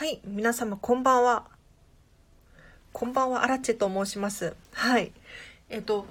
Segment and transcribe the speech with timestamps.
[0.00, 1.44] はい、皆様こんばんは。
[2.94, 4.56] こんばんは、アラチェと申します。
[4.72, 5.12] はい。
[5.68, 6.06] えっと、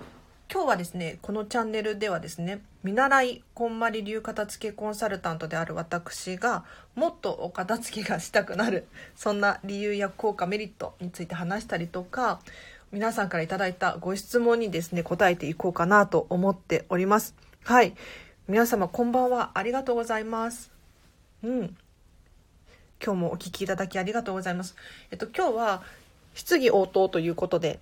[0.53, 8.85] 今日はですね、このチャンネルではですね、見習いこんまり流片付けコンサルタントである私が、もっとお片付けがしたくなる、
[9.15, 12.41] そんな理由や効果、メリットについて話したりとか、
[12.91, 17.33] 皆さんからいただいたご質問にですね、答えていこうかなと思っております。
[17.63, 17.95] はい。
[18.47, 19.49] 皆様こんばんは。
[19.55, 20.71] ありがとうございます。
[21.41, 21.75] うん。
[23.03, 24.75] 今日もお聞きいただきありがとうございます。
[25.11, 25.83] えっと、今日は
[26.33, 27.79] 質疑応答ということで、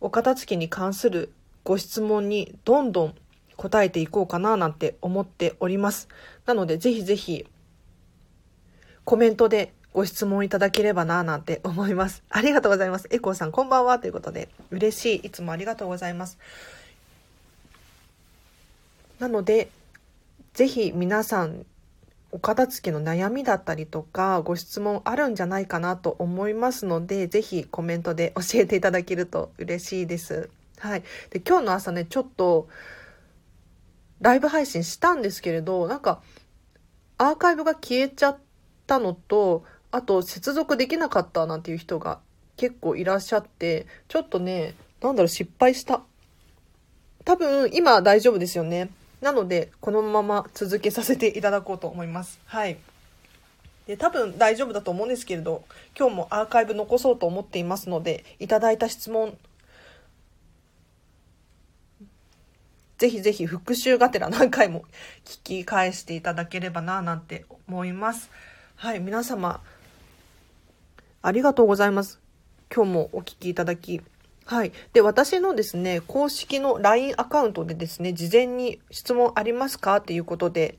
[0.00, 1.32] お片付けに関する
[1.64, 3.14] ご質問にどんどん
[3.56, 6.08] 答えていこうかななんて思っております。
[6.46, 7.46] なので、ぜひぜひ
[9.04, 12.22] コメントでご質問いただければななんて思います。
[12.30, 13.08] ありがとうございます。
[13.10, 15.26] エコーさんこんばんはということで、嬉しい。
[15.26, 16.38] いつもありがとうございます。
[19.18, 19.70] なので、
[20.54, 21.64] ぜひ皆さん
[22.32, 30.48] お片付けの悩みだったりとかご質問あるんじゃないかなと思いますのでぜひコメントで教えていただけると嬉しいです。
[30.78, 32.68] はい、で今日の朝ねちょっと
[34.20, 36.22] ライブ配信したんですけれどなんか
[37.18, 38.38] アーカイブが消えちゃっ
[38.86, 42.18] たのとあと接続できなかったなんていう人が
[42.56, 46.00] 結構いらっしゃってちょっとねなんだろう失敗した。
[47.24, 48.90] 多分今大丈夫ですよね。
[49.22, 52.40] なので、このまま続けさせていただこうと思います。
[52.44, 52.76] はい。
[53.86, 55.64] で、多分大丈夫だと思うんですけれど、
[55.96, 59.38] 今日もアーカイブ残そうと思っていますので、いただいた質問、
[62.98, 64.84] ぜひぜひ復習がてら何回も
[65.24, 68.28] 聞き返していただければな、なんて思います。
[68.74, 69.60] はい、皆様、
[71.22, 72.18] ありがとうございます。
[72.74, 74.02] 今日もお聞きいただき、
[74.44, 74.72] はい。
[74.92, 80.78] で、私のですね、公式の LINE アカウントでですね、事前に質問ありますかっていうことで、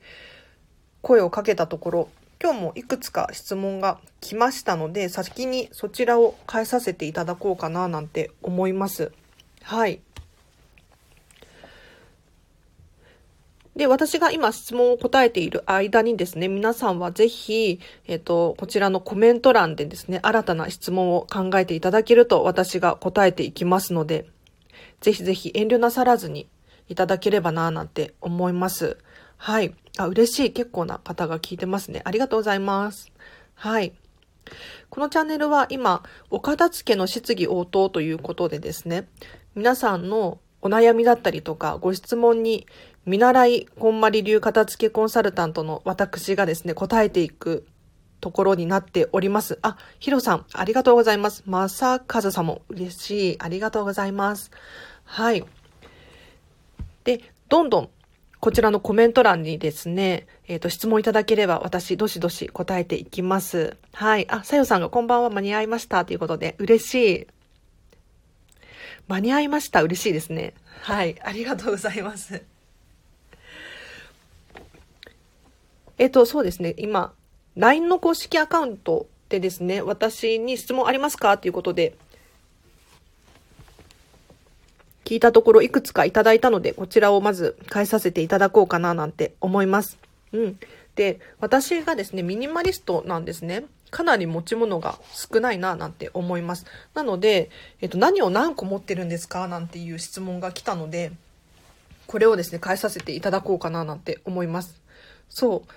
[1.02, 2.08] 声をかけたところ、
[2.42, 9.12] 今日もいくつか質問が来ましたので、先にそちらを返させていただこうかななんて思います。
[9.62, 10.00] はい。
[13.76, 24.26] で、私が今質問を答えている間にですね、皆さんはぜひ、えっ、と、こちらのコメント欄でですね、新たな質問を考えていただけると私が答えていきますので、
[25.00, 26.48] ぜひぜひ遠慮なさらずに
[26.88, 28.96] いただければなぁなんて思います。
[29.36, 29.74] はい。
[29.98, 30.52] あ、嬉しい。
[30.52, 32.02] 結構な方が聞いてますね。
[32.04, 33.10] ありがとうございます。
[33.54, 33.92] はい。
[34.88, 39.08] このチャンネルは今、お片付けの質疑応答ということでですね、
[39.54, 42.66] 皆さんのお悩みだったりとか、ご質問に
[43.06, 47.66] 見習いこんまり流片付けコンサルタントの私がですね、答えていく
[48.20, 49.58] ところになっております。
[49.62, 51.42] あ、ヒロさん、ありがとうございます。
[51.46, 53.36] まさかずさんも嬉しい。
[53.38, 54.50] ありがとうございます。
[55.04, 55.44] はい。
[57.04, 57.20] で、
[57.50, 57.90] どんどん
[58.40, 63.76] こちらのコメント欄にですね、えっ、と、質問いただければ私、どしどし答えていきます。
[63.92, 64.26] はい。
[64.30, 67.26] あ、さよさんがこんばんは間に合いましたということで、嬉しい。
[69.08, 69.82] 間に合いました。
[69.82, 70.52] 嬉しいですね。
[70.82, 71.16] はい。
[71.22, 72.53] ありがとうございます。
[75.98, 76.74] えっと、そうですね。
[76.76, 77.12] 今、
[77.56, 81.38] LINE の公式アカウントでですね、私に質問ありますか？
[81.38, 81.96] ということで、
[85.04, 89.98] 聞いたところいくつかいただいたので、こちらをまず返させていただこうかななんて思います。
[90.32, 90.58] うん。
[90.96, 93.64] で、私がですね、ミニマリストなんですね。
[93.90, 96.66] かなり持ち物が少ないななんて思います。
[96.94, 97.50] なので、
[97.80, 101.12] えっと、何を何個持ってるんですかなんていう質問が来たので、
[102.06, 104.80] これをですね、返させていただこうかななんて思います。
[105.28, 105.72] そう。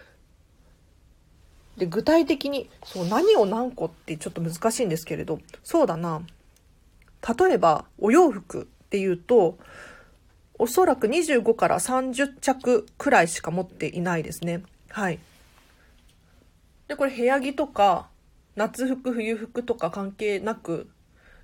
[1.77, 6.21] で、具体的に、そう、何を何個ってちょっと難しいんですけれど、そうだな。
[7.39, 9.57] 例えば、お洋服っていうと、
[10.59, 14.63] おそらく25から30着くらいしか持っていないですね。
[14.89, 15.19] はい。
[16.87, 18.07] で、これ部屋着とか、
[18.55, 20.89] 夏服、冬服とか関係なく、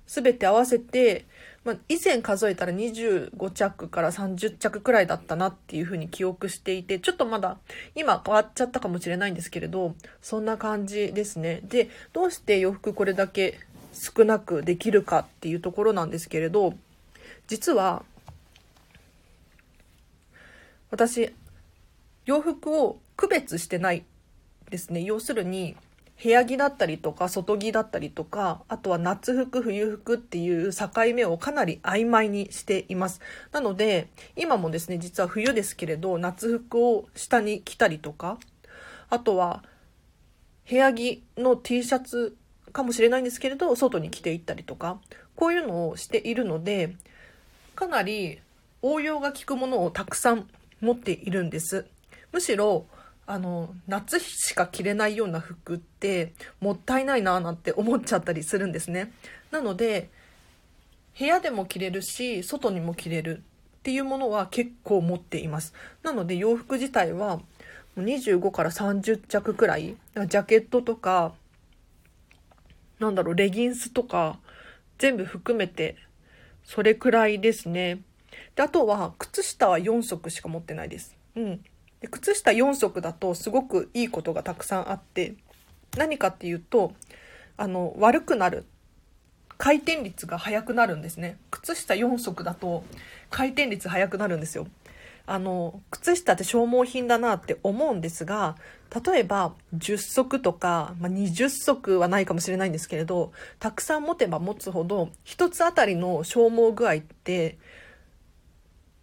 [0.06, 1.26] すべて合わせて、
[1.64, 7.56] まあ、以前数えたら25着から30着くらいだったなっていうふうに記憶していて、ちょっとまだ
[7.94, 11.60] 今変わっちゃったかもしれないんですけれど、そんな感じですね。
[11.64, 13.58] で、どうして洋服これだけ
[13.94, 16.74] 少なくできるかっていうところなんですけれど、
[17.46, 18.04] 実は、
[20.90, 21.32] 私、
[22.26, 24.04] 洋服を区別してない
[24.70, 25.02] ですね。
[25.02, 25.76] 要するに、
[26.24, 33.20] 部屋着だったりとか外着だったりとかあとは夏服冬服っていう境目をかなり曖昧にしています。
[33.52, 38.38] なので今もですね実は冬ですけれど夏服を下に着たりとか
[39.10, 39.62] あとは
[40.66, 42.34] 部屋着の T シャツ
[42.72, 44.98] かもしれないんですけれど外に着ていったりとか
[45.36, 46.96] こういうのをしているので
[47.74, 48.40] かなり
[48.80, 50.48] 応用が効くものをたくさん
[50.80, 51.84] 持っているんです。
[52.32, 52.86] むしろ
[53.26, 59.12] あの、夏しか着れないような服ってもったいないななんて思っちゃったりするんですね。
[59.50, 60.10] なので、
[61.18, 63.42] 部屋でも着れるし、外にも着れる
[63.78, 65.72] っていうものは結構持っています。
[66.02, 67.40] なので洋服自体は
[67.96, 71.32] 25から30着くらい、ジャケットとか、
[72.98, 74.38] なんだろう、レギンスとか、
[74.98, 75.96] 全部含めて、
[76.64, 78.00] それくらいですね。
[78.56, 81.16] で、あとは、靴下は4足しか持ってないです。
[81.36, 81.64] うん。
[82.04, 85.36] で靴下4足だとすごくいいことがたくさんあって
[85.96, 86.92] 何かっていうと
[87.56, 88.66] あの悪くなる
[89.56, 91.38] 回転率が速くなるんですね。
[91.50, 92.84] 靴下4足だと
[93.30, 94.66] 回転率速くなるんですよ。
[95.24, 98.56] あの靴下って消耗品だなって思うんですが
[99.06, 107.56] 例えば10足とか、まあ、20足はないかもしれないんですけれどたくさん持てば持つほど1つあたりの消耗具合って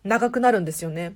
[0.03, 1.15] 長くなるんですよね。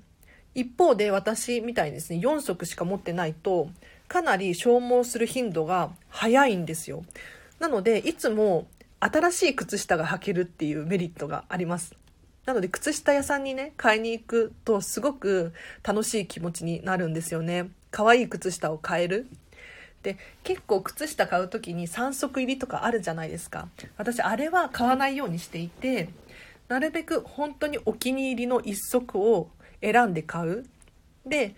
[0.56, 3.69] 一方で私みたいにですね4足しか持ってないと
[4.07, 7.04] かなり消耗する頻度が早いんですよ。
[7.60, 8.66] なのでいつも
[9.00, 11.96] 新しい靴下が履けるっていうメリットがあります。
[12.46, 15.54] なので靴下屋さんにね買いに行くとすごく
[15.84, 17.69] 楽しい気持ちになるんですよね。
[17.92, 19.28] 可愛い靴下を買える。
[20.04, 23.68] で結構靴下買う時に3足入りとかあるじゃないですか。
[23.98, 26.10] 私あれは買わないようにしていて
[26.68, 29.50] なるべく本当にお気に入りの1足を
[29.81, 30.66] 選んで買う。
[31.25, 31.56] で、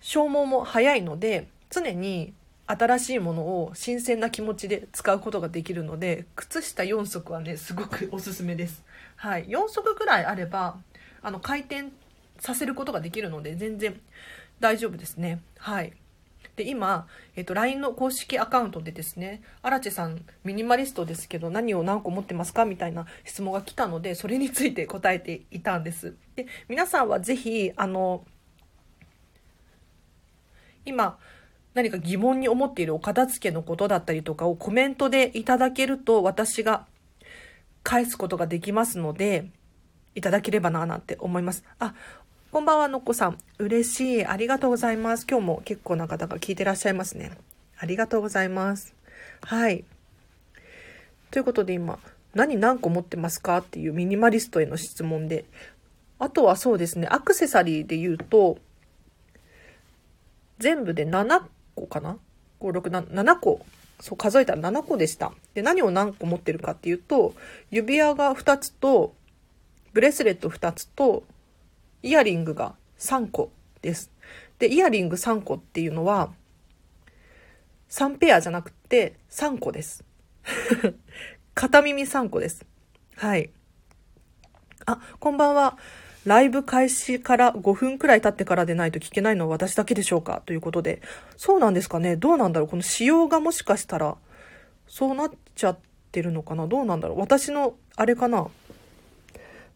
[0.00, 2.32] 消耗も早いので、常に
[2.66, 8.84] 新しいものを新鮮な気持ちで使うことができるので、靴下4足はね、すごく おすすめです。
[9.16, 9.46] はい。
[9.46, 10.78] 4足ぐらいあれば、
[11.22, 11.88] あの、回転
[12.38, 13.98] させることができるので、全然
[14.60, 15.40] 大丈夫ですね。
[15.58, 15.92] はい。
[16.58, 17.06] で、今、
[17.36, 22.64] えっ、と、LINE の公式アカウントでですね、荒地さん、ミニマリストですけど、何を何個持ってますか？
[22.64, 26.16] みたいな質問が来たので、それについて答えていたんです。
[26.34, 28.24] で、皆さんはぜひ、あの、
[30.84, 31.16] 今、
[31.74, 36.86] 何か疑問に思っているお片付けのことだったりとかをコメントでいただけると、私が
[37.84, 39.46] 返すことができますので、
[40.16, 41.62] いただければな、なんて思います。
[41.78, 41.94] あ、
[42.50, 43.38] こんばんは、のっこさん。
[43.58, 44.26] 嬉しい。
[44.26, 45.26] ありがとうございます。
[45.28, 47.32] 今日も結構な方が聞いてらっしゃいますね。
[47.76, 48.94] ありがとうございます。
[49.42, 49.84] はい。
[51.30, 51.98] ということで今、
[52.32, 55.44] 何何個持ってますかっていうミニマリストへの質問で。
[56.18, 58.56] あとはそうですね、アクセサリーで言うと、
[60.58, 61.42] 全部で7
[61.74, 62.16] 個かな
[62.60, 63.66] ?5、6、7個。
[64.00, 65.32] そう、数えたら7個でした。
[65.52, 67.34] で、何を何個持ってるかっていうと、
[67.70, 69.12] 指輪が2つと、
[69.92, 71.24] ブレスレット2つと、
[72.02, 73.50] イヤリングが3個
[73.82, 74.10] です。
[74.58, 76.30] で、イヤリング3個っていうのは、
[77.90, 80.04] 3ペアじゃなくて3個です。
[81.54, 82.64] 片耳3個です。
[83.16, 83.50] はい。
[84.86, 85.78] あ、こんばんは。
[86.24, 90.42] ライブ開始から5分くらい経ってからでないと聞けないのは私だけでしょうか？
[90.44, 91.00] ということで。
[91.36, 92.68] そうなんですかねどうなんだろう？
[92.68, 94.16] この仕様がもしかしたら、
[94.86, 95.78] そうなっちゃっ
[96.12, 96.66] てるのかな？
[96.66, 97.20] どうなんだろう？
[97.20, 98.46] 私の、あれかな？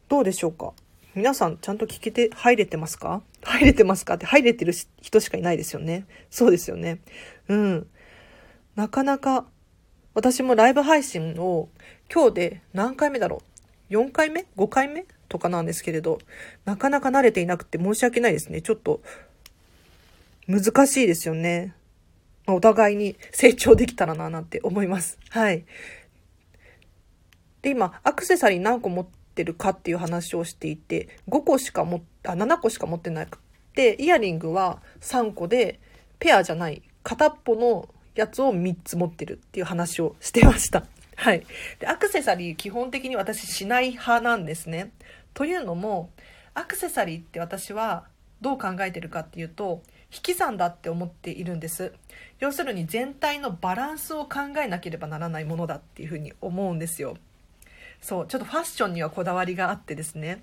[0.09, 0.73] どうでしょうか？
[1.14, 3.23] 皆さんちゃんと聞けて、入れてますか？
[3.43, 4.14] 入れてますか？
[4.14, 4.73] って入れてる
[5.03, 6.06] 人しかいないですよね。
[6.31, 7.00] そうですよね。
[7.49, 7.87] うん。
[8.76, 9.44] なかなか、
[10.14, 11.69] 私もライブ配信を
[12.11, 13.43] 今日で何回目だろ
[13.91, 15.05] う ?4 回目 ?5 回目？
[15.29, 16.19] とかなんですけれど、
[16.64, 18.63] なかなか慣れていなくて申し訳ないですね。
[18.63, 19.03] ちょっと、
[20.46, 21.75] 難しいですよね。
[22.46, 25.19] お互いに成長できたらな、なんて思います。
[25.29, 25.65] はい。
[27.60, 33.39] で、今、アクセサリー何個持ってってるかっていう話をしていて5個しか持あ7個しか持ってなく
[33.74, 35.81] てイヤリングは3個で
[36.19, 40.84] ペアじゃない片っぽのやつを3つ持ってるっていう話をしてました。
[41.17, 41.44] はい。
[41.79, 44.91] で、アクセサリー基本的に私しない派なんですね。
[45.34, 46.10] というのも、
[46.55, 48.06] アクセサリーって私は
[48.41, 51.93] どう考えてるかっていうと、引き算だって思っているんです。
[52.39, 57.17] 要するに全体のバランスを考えなければならないものだっていうふうに思うんですよ。
[58.03, 60.43] そうちょっとファッションにはこだわりがあってですね。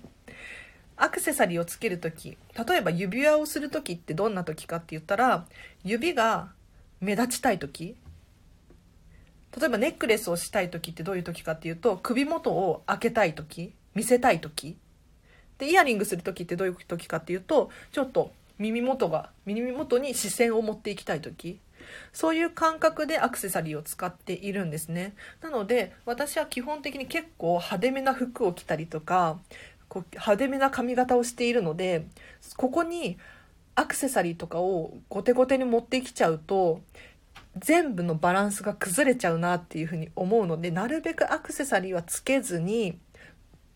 [0.96, 2.36] アクセサリーをつける時
[2.68, 5.46] 例えば指輪をする時ってどんな時かって言ったら
[5.82, 6.52] 指が
[7.00, 7.96] 目立ちたい時。
[9.58, 14.76] 例えばネックレスをしたい時ってどういう時かっていうと首元を開けたい時見せたい時。
[15.58, 21.60] でイヤリングする時ってどういう時かっていうとちょっと耳元が耳元に視線を持っていきたい時。
[22.12, 25.14] そういう感覚でアクセサリーを使っているんですね。
[25.40, 29.38] なので、私は基本的に結構派手めな服を着たりとか、
[29.88, 32.06] こう派手めな髪型をしているので、
[32.56, 33.18] ここに
[33.74, 36.80] アクセサリーとかをゴテゴテに持ってきちゃうと、
[37.56, 42.98] 全部のバランスが崩れちゃうなっていうふうに思うので、なるべくアクセサリーはつけずに、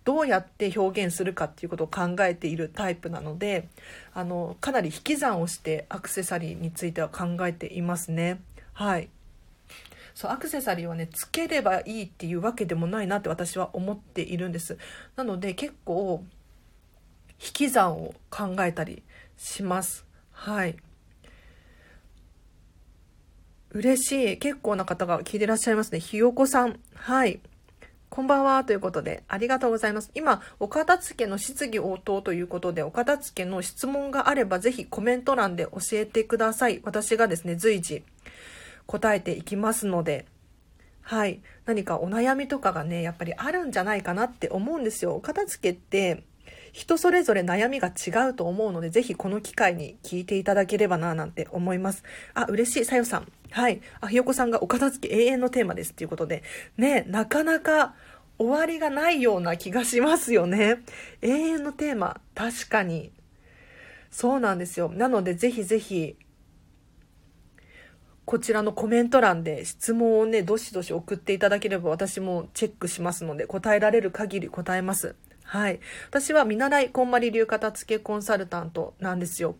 [0.04, 3.68] どうやって表現するかっていうことを考えているタイプなので
[4.12, 8.40] あのかなり引き算をしてアクセサリーについては考えていますね。
[8.72, 9.08] はい。
[10.14, 14.78] そうアクセサリーはねつければいいっていうわけでもないなって私は思っているんです。
[15.16, 16.22] なので結構
[17.44, 19.02] 引き算を考えたり
[19.36, 20.04] します。
[20.32, 20.76] はい。
[23.70, 24.38] 嬉しい。
[24.38, 25.98] 結構な方が聞いてらっしゃいますね。
[25.98, 26.78] ひよこさん。
[26.94, 27.40] はい。
[28.14, 30.12] こんばんはということで、ありがとうございます。
[30.14, 36.80] 今、お片付けの質疑応答ということで、お片付けの質問があれば、ぜひコメント欄で教えてください。
[36.84, 38.04] 私がですね、随時
[38.86, 40.26] 答えていきますので、
[41.02, 41.40] はい。
[41.66, 45.16] 何かお悩みとかがね、やっぱりあるんじゃないかなって思うんですよ。
[45.16, 46.22] お片付けって、
[46.74, 52.02] 人それぞれ悩みが違うと思うので、ぜひこの機会に聞いていただければな、なんて思います。
[52.34, 52.84] あ、嬉しい。
[52.84, 53.30] さよさん。
[53.52, 53.80] はい。
[54.00, 56.42] あ、ひよこさんがお片付け永遠のテーマですっていうことで、
[56.76, 57.94] ね、なかなか
[58.38, 60.82] 終わりがないような気がしますよね。
[61.22, 63.12] 永遠のテーマ、確かに。
[64.10, 64.90] そうなんですよ。
[64.92, 66.16] なので、ぜひぜひ、
[68.24, 75.14] こちらのコメント欄で質問をね、どしどし送っていただければ私もチェックしますので、答えられる限り答えます。
[75.54, 75.78] はい。
[76.08, 79.54] 私は見習いこんまり流片付けコンサルタントなんですよ。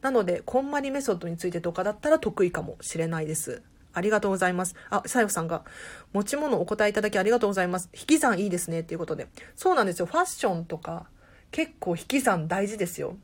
[0.00, 3.60] なので、こんまりメソッドについてとかだったら得意かもしれないです。
[3.92, 4.76] ありがとうございます。
[4.90, 5.64] あ、さよさんが、
[6.12, 7.90] 持ち物お答えいただきありがとうございます。
[7.92, 8.82] 引き算いいですね。
[8.82, 9.26] っていうことで。
[9.56, 10.06] そうなんですよ。
[10.06, 11.08] ファッションとか、
[11.50, 13.16] 結構引き算大事ですよ。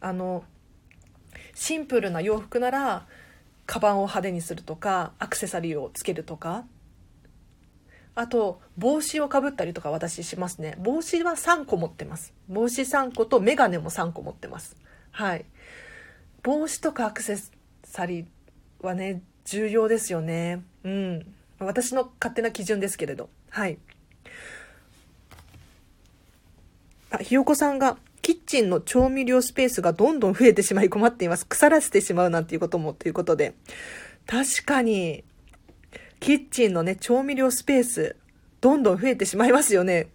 [0.00, 0.42] あの、
[1.54, 3.06] シンプルな洋服なら、
[3.64, 6.64] カバンを派手にするとか、アクセサリーをつけるとか、
[8.18, 10.74] あと、帽子をかぶったりとか私しますね。
[10.80, 12.34] 帽子は3個持ってます。
[12.48, 14.76] 帽子3個とメガネも3個持ってます。
[15.12, 15.44] はい。
[16.42, 17.38] 帽子とかアクセ
[17.84, 18.26] サリー
[18.84, 20.64] はね、重要ですよね。
[20.82, 21.32] うん。
[21.60, 23.30] 私の勝手な基準ですけれど。
[23.50, 23.78] はい。
[27.12, 31.46] あ、ひよこさんが、キッチンの調味料スペースがどんどん増えてしまい困っています。
[31.46, 33.54] 腐らせてしまうなんていうことも、ということで。
[34.26, 35.22] 確かに、
[36.20, 38.16] キッチンのね、調味料スペース、
[38.60, 40.08] どんどん増えてしまいますよね。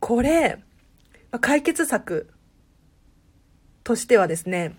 [0.00, 0.58] これ、
[1.40, 2.28] 解決策
[3.82, 4.74] としてはですね、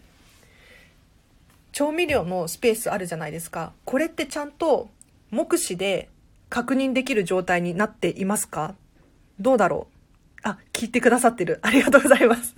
[1.71, 3.73] 調味料のスペースあるじゃないですか。
[3.85, 4.89] これってちゃんと
[5.29, 6.09] 目視で
[6.49, 8.75] 確認できる状態になっていますか？
[9.39, 10.39] どうだろう？
[10.43, 11.59] あ、聞いてくださってる。
[11.63, 12.53] ありがとうございます。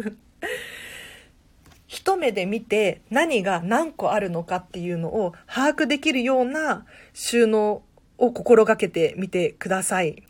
[1.87, 7.83] 一目で見て何が何個あるのかっていうのを把握できるような収納
[8.17, 10.23] を心がけてみてください。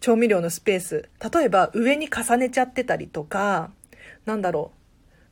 [0.00, 1.08] 調味料のスペース。
[1.32, 3.70] 例えば上に重ねちゃってたりとか、
[4.24, 4.72] なんだろ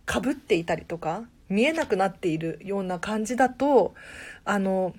[0.08, 3.94] う、被っていたりとか、見えなくなっているような感じだと
[4.44, 4.94] あの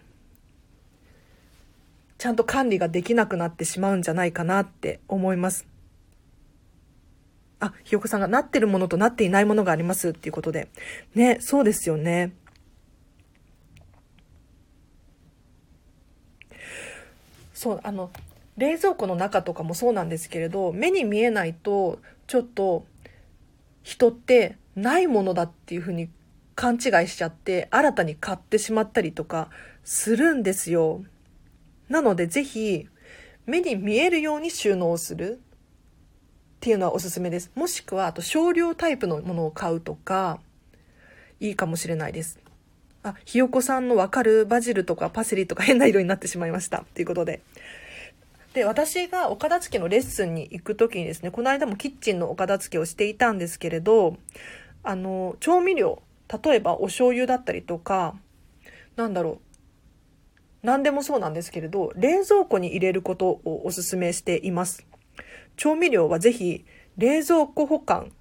[2.17, 5.67] ちゃんと管理ができなくなってしまうんじゃないかなって思います。
[7.59, 10.67] あ、ひよこさんがなってるものとなっていないものがありますっていうことで。
[11.15, 12.33] ね、そうですよね。
[17.53, 18.11] そう、あの、
[18.57, 22.85] 冷蔵庫の中とかもそうなんですけれど、目に見えないと、ちょっと、
[23.81, 26.09] 人ってないものだっていうふうに
[26.55, 29.49] 勘違いしちゃって新たに買ってしまったりとか
[29.83, 31.03] するんですよ。
[31.87, 32.87] なのでぜひ
[33.45, 35.39] 目に見えるように収納する
[36.57, 37.51] っていうのはおすすめです。
[37.55, 40.39] もしくはあと少量タイプのものを買うとか
[41.39, 42.39] いいかもしれないです。
[43.03, 46.83] あ、ひよこさんのわかるバジルとかパセリとか変な色になってしまいました。
[46.95, 47.41] ということで。
[48.53, 54.17] で、私がお片付けのレッスンに行く時にですね、この間もキッチンのお片付けをしていたんですけれど、
[54.81, 56.01] あの、調味料、
[56.43, 58.15] 例えばお醤油だったりとか、
[58.95, 59.39] なんだろう。
[60.63, 64.86] 何でもそうなんですけれど、冷蔵庫に入れることをお勧めしています。
[65.57, 66.65] 調味料はぜひ、
[66.97, 68.11] 冷蔵庫保管、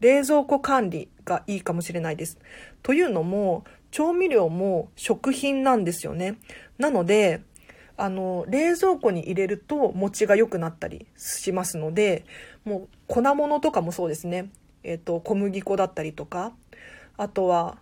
[0.00, 2.38] 冷蔵庫管理がいいかもしれないです。
[2.82, 6.36] というのも、調味料も食品なんですよね。
[6.78, 7.42] なので、
[7.96, 12.24] あの、冷蔵庫に入れると持ちが良くなったりしますので、
[12.64, 14.50] もう粉物とかもそうですね。
[14.82, 16.52] えっ、ー、と、小麦粉だったりとか、
[17.16, 17.78] あとは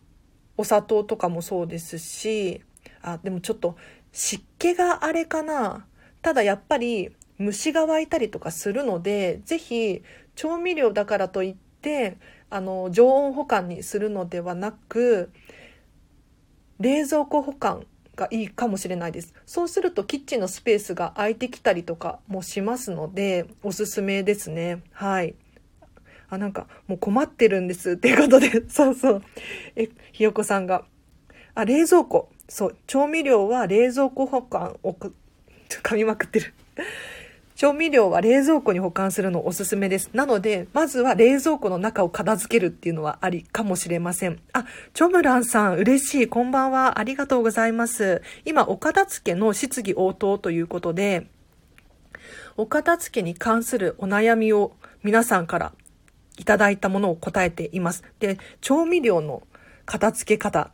[0.57, 2.63] お砂糖とかもそうですし、
[3.03, 3.77] あ、でもちょっと
[4.13, 5.87] 湿気があれかな。
[6.23, 10.03] ただやっぱり虫が湧いたりとかするので、ぜひ
[10.35, 12.17] 調味料だからといって、
[12.51, 15.31] あの、常温保管にするのではなく、
[16.81, 17.87] 冷蔵庫保管
[18.17, 19.35] がいいかもしれないです。
[19.47, 24.83] そうするとキッチンのスペースが空いてきたりとかもしますので、おすすめですね。
[24.93, 25.35] はい。
[26.29, 29.23] あ、なんか、もう困ってるんですっていうことで、 そうそう。
[29.77, 30.85] え、ひよこさんが。
[31.55, 32.31] あ、冷蔵庫。
[32.49, 36.55] そう、調味料は冷蔵庫保管を噛みまくってる。
[37.57, 40.11] 調味料は冷蔵庫に保管するのおすすめです。
[40.13, 44.41] なので、まずは冷蔵庫の中を片付けるっていうのはありかもしれません。
[44.53, 46.29] あ、チョムランさん、嬉しい。
[46.29, 46.99] こんばんは。
[46.99, 48.23] ありがとうございます。
[48.45, 51.29] 今、お片付けの質疑応答ということで、
[52.57, 54.73] お片付けに関するお悩みを
[55.05, 55.73] 皆さんから
[56.39, 58.03] いただいたものを答えています。
[58.19, 59.47] で、調味料の
[59.87, 60.73] 片付け方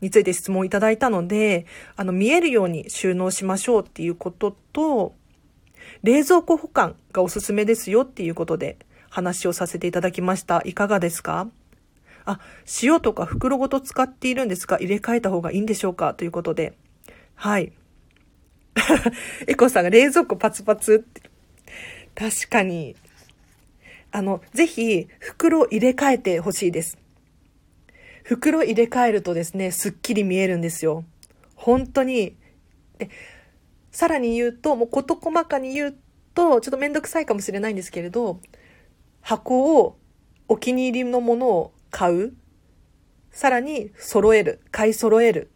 [0.00, 5.14] について質問いただいたので、あの、見えるように収納しましょうっていうことと、
[6.06, 8.78] 冷蔵庫保管がおすすめですよっていうことで
[9.10, 10.62] 話をさせていただきました。
[10.64, 11.48] いかがですか？
[12.24, 12.38] あ、
[12.80, 16.14] 塩とか袋ごと使っているんですが、入れ替えた方がいいんでしょうか？
[16.14, 16.74] ということで。
[17.34, 17.72] はい。
[19.48, 21.22] エコさんが冷蔵庫パツパツって。
[22.14, 22.94] 確かに。
[24.12, 26.98] あの、ぜひ、袋入れ替えてほしいです。
[28.22, 31.04] 袋入れ替えるとですね、すっきり見えるんですよ。
[31.56, 32.36] 本当に。
[33.96, 35.96] さらに言うと、もう事細かに言う
[36.34, 38.42] と、ちょっとめんどくさいかもしれないんですけれど、
[39.22, 39.96] 箱を
[40.48, 42.34] お気に入りのものを買う。
[43.30, 44.60] さらに揃える。
[44.70, 45.50] 買い揃える。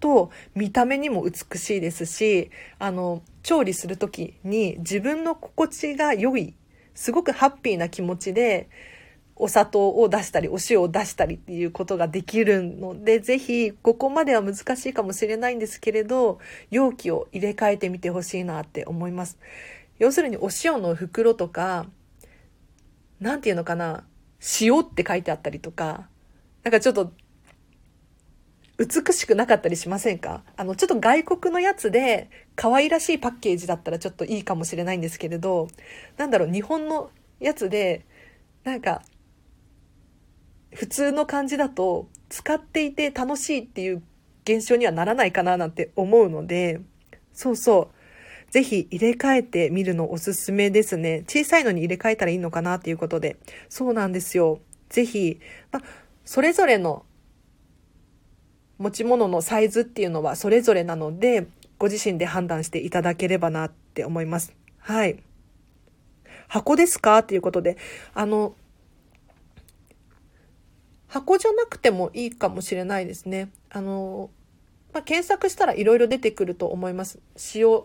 [0.00, 6.54] と、見た目にも美しいですし、あの、調理するときに自分の心地が良い、
[6.94, 8.70] すごくハッピーな気持ちで、
[9.42, 16.38] お砂糖を出したり、お塩を出したりっていうことができるので、ぜひ、ここまでは難しいかもしれないんですけれど、
[16.70, 19.38] 容器を入れ替えてみてほしいなって思います。
[19.98, 21.86] 要するに、お塩の袋とか、
[23.18, 24.04] なんていうのかな、
[24.60, 26.08] 塩って書いてあったりとか、
[26.62, 27.12] なんかちょっと、
[28.78, 30.44] 美しくなかったりしませんか？
[30.56, 35.66] あの、ちょっと外国のやつで、可愛らしいパッケージだったらちょっといいかもしれないんですけれど、
[36.16, 38.06] なんだろう、日本のやつで、
[38.62, 39.02] なんか、
[40.74, 44.02] 普通の感じだと使っていて楽しいっていう
[44.44, 46.80] 現象にはならないかななんて思うので、
[47.32, 48.52] そうそう。
[48.52, 51.24] ぜひ入れ替えてみるのおすすめですね。
[51.28, 53.36] 小さいのに入れ替えたらいいのかなっていうことで。
[53.68, 54.60] そうなんですよ。
[54.90, 55.80] ぜひ、ま
[56.24, 57.06] それぞれの
[58.78, 61.46] 持ち物のサイズっていうのはそれぞれなので、
[61.78, 64.54] ご自身で判断していただければなって思います。
[64.78, 65.22] はい。
[66.48, 67.18] 箱ですか？
[67.18, 67.78] っていうことで、
[68.12, 68.54] あの、
[71.12, 73.50] 箱じゃなくてもいいかもしれないですね。
[73.68, 74.30] あの、
[74.94, 77.18] まあ、検索したらいろいろ出てくると思います。
[77.54, 77.82] 塩、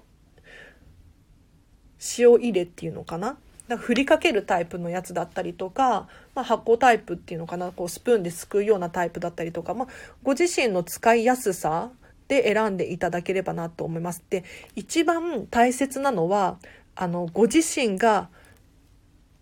[2.17, 3.37] 塩入れっていうのかな？
[3.67, 7.73] だか振りかけるタイプのやつだったりとか、まあ、発酵タイプっていうのかな？
[7.73, 9.87] こうスプーンですくうようなタイプだったりとか、まあ、
[10.23, 11.91] ご自身の使いやすさ
[12.29, 14.23] で選んでいただければなと思います。
[14.29, 14.45] で
[14.77, 16.59] 一番大切なのは
[16.95, 18.29] あのご自身が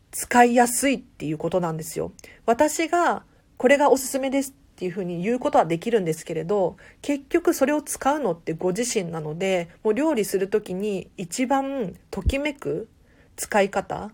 [0.09, 2.13] 使いやすいっていうことなんですよ。
[2.47, 3.21] 私が
[3.57, 12.89] これがおすすめですっていうふうに言うことはできるんですけれど結局それを使うのってご自身なのでもう料理する時に一番ときめく
[13.37, 14.11] 使い方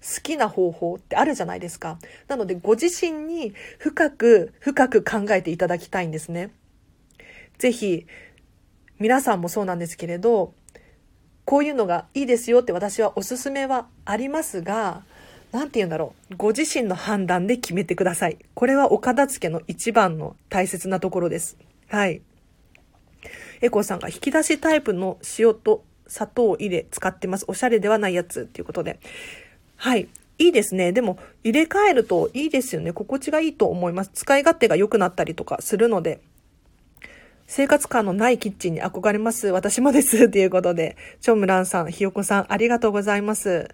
[0.00, 1.98] 好きな方法ってあるじゃないですか。
[2.28, 6.52] なのでご自身に深く深く考えていただきたいんですね。
[7.58, 8.06] ぜひ
[8.98, 10.52] 皆さんもそうなんですけれど
[11.44, 15.04] こういうのがいいですよって私はおすすめはありますが
[15.54, 16.36] なんて言うんだろう。
[16.36, 18.38] ご自身の判断で決めてください。
[18.54, 21.56] これはお片付けの一番の大切なところです。
[21.88, 22.22] はい。
[23.60, 27.44] エコーさんが引き出しタイプの塩と砂糖を入れ使ってます。
[27.46, 28.98] おしゃれではないやつっていうことで。
[29.76, 30.08] はい。
[30.38, 30.90] いいですね。
[30.90, 32.92] でも、入れ替えるといいですよね。
[32.92, 34.10] 心地がいいと思います。
[34.12, 36.20] 使い勝手が良くなったりとかするので。
[37.46, 39.46] 生活感のないキッチンに憧れます。
[39.46, 40.28] 私もです。
[40.28, 40.96] ということで。
[41.20, 43.68] チョムランさん、ひよこさん、ありがとうございます。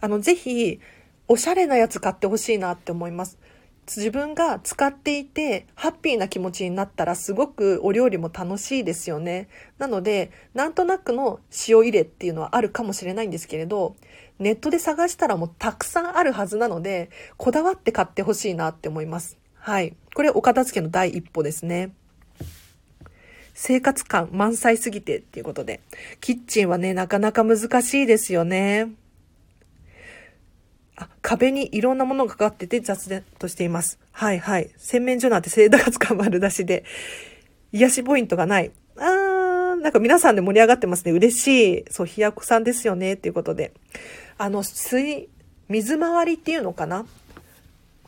[0.00, 0.80] あの、ぜひ、
[1.28, 3.38] おしゃれなやつ買ってほしいなって思います。
[3.96, 9.48] 自分が使っていてハッピーな気持ちになったらすごくお料理も楽しいですよね。
[9.78, 13.96] なので、なんとなくの塩入れっていうのはあるかもしれないんですけれど、
[14.38, 19.38] ネットで探したらもうたくさんあるはずなので、こだわって買ってほしいなって思います。
[19.54, 19.94] はい。
[20.14, 21.90] これお片付けの第一歩ですね。
[23.54, 25.80] 生活感満載すぎてっていうことで。
[26.20, 28.88] キッチンはね、なかなか難しいですよね。
[31.22, 33.98] 壁にいろんなものがかかってて雑然としています。
[34.12, 34.70] はいはい。
[34.76, 36.84] 洗面所なんて生活感丸出しで、
[37.72, 38.70] 癒しポイントがない。
[38.96, 41.12] あー、なんか皆さんで盛り上がってますね。
[41.12, 41.84] 嬉しい。
[41.90, 43.14] そう、ひやこさんですよね。
[43.14, 43.72] っていうことで。
[44.38, 45.28] あの、水、
[45.68, 47.06] 水回りっていうのかな？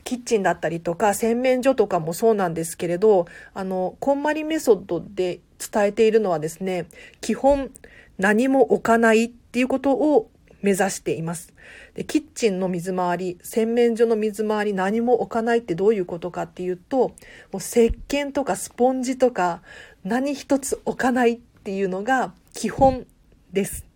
[0.05, 6.87] キッチンだったりとか洗面所とかもそうなんですけれど、あの、こんまりメソッドで伝えているのはですね、
[7.21, 7.71] 基本
[8.19, 10.29] 何も置かないっていうことを
[10.61, 11.55] 目指しています。
[11.95, 17.15] でキッチンの水回り、洗面所の水回り何も置かないってどういうことかっていうと、も
[17.55, 19.63] う石鹸とかスポンジとか
[20.05, 23.07] 何一つ置かないっていうのが基本
[23.53, 23.87] です。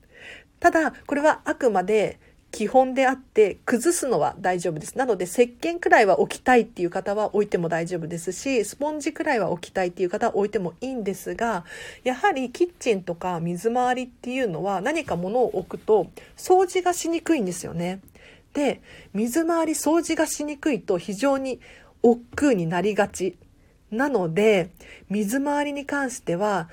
[0.61, 2.19] ただ、これはあくまで
[2.57, 4.97] 基本であって崩すのは大丈夫です。
[4.97, 11.67] なので石鹸くらいは置きたいっていう方は置いても大丈夫ですしスポンジくらいは置きたいっていう方は置いてもいいんですが
[12.03, 16.07] やはりキッチンとか水回りっていうのは何か物を置くと
[16.39, 18.01] 掃除がしにくいんですよね。
[18.55, 18.81] で
[19.13, 21.61] 水回り掃除がしにくいと非常に
[22.03, 23.37] 億劫になりがち
[23.91, 24.71] なので
[25.11, 26.71] 水回りに関しては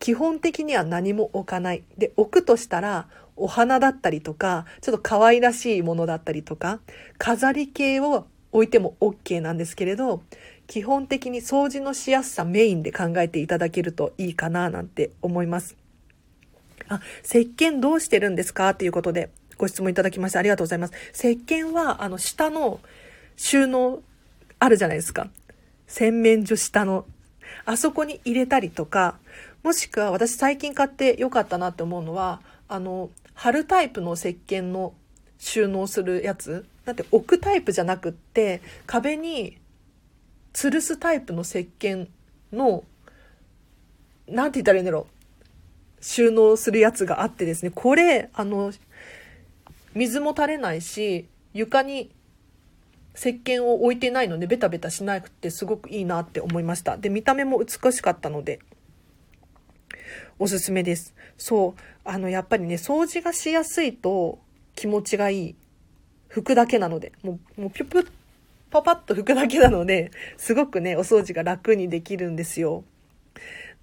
[0.00, 1.84] 基本的には何も置かない。
[1.96, 6.80] で置くとしたらお花だったりとか、ちょっと可愛らしいものだったりとか、
[7.18, 10.22] 飾り系を置いても OK なんですけれど、
[10.66, 15.76] 基本的に掃除のしやすさメインで考えていただけるといいかななんて思います。
[16.88, 18.74] あ、石鹸どうしてるんですか？
[18.74, 20.94] ということでご質問いただきましてありがとうございます。
[21.14, 22.80] 石鹸は、あの、下の
[23.36, 24.02] 収納
[24.58, 25.28] あるじゃないですか。
[25.86, 27.06] 洗面所下の。
[27.64, 29.18] あそこに入れたりとか、
[29.62, 34.94] もしくは私最近買ってよかったなって思うのは、あの、貼るタイプの石鹸の
[35.38, 36.66] 収納するやつ。
[36.84, 39.58] だって置くタイプじゃなくって壁に
[40.52, 42.08] 吊るすタイプの石鹸
[42.52, 42.84] の
[44.26, 45.06] 何て言ったらいいんだろ
[46.00, 46.04] う。
[46.04, 47.70] 収納するやつがあってですね。
[47.74, 48.72] これあの
[49.94, 52.10] 水も垂れないし床に
[53.14, 56.96] 石鹸を置いてないのでベタベタしなくてすごくいいなって思いました。
[56.96, 58.60] で見た目も美しかったので。
[60.40, 61.14] おすすめです。
[61.36, 61.80] そう。
[62.02, 64.38] あの、やっぱりね、掃除がしやすいと
[64.74, 65.54] 気持ちがいい。
[66.30, 67.12] 拭くだけなので。
[67.22, 68.10] もう、もうピュピュッ、
[68.70, 72.84] パパッと拭くだけなので、すごくね、お掃除が楽にできるんですよ。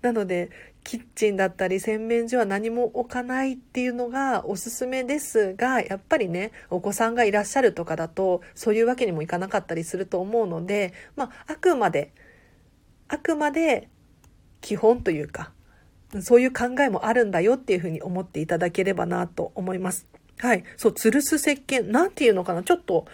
[0.01, 0.49] なので、
[0.83, 12.13] キッチンだったり洗面所は何も置かないっていうのがおすすめですが、やっぱりね、お子さんがいらっしゃるとかだと、そういうわけにもいかなかったりすると思うので、まあ、あくまで、
[13.09, 13.89] あくまで
[14.61, 15.51] 基本というか、
[16.21, 20.05] そういう考えもあるんだよっていうふうに思っていただければなと思います。
[20.39, 20.63] はい。
[20.77, 21.89] そう、吊るす石鹸。
[21.89, 22.63] なんていうのかな？
[22.63, 23.05] ちょっと、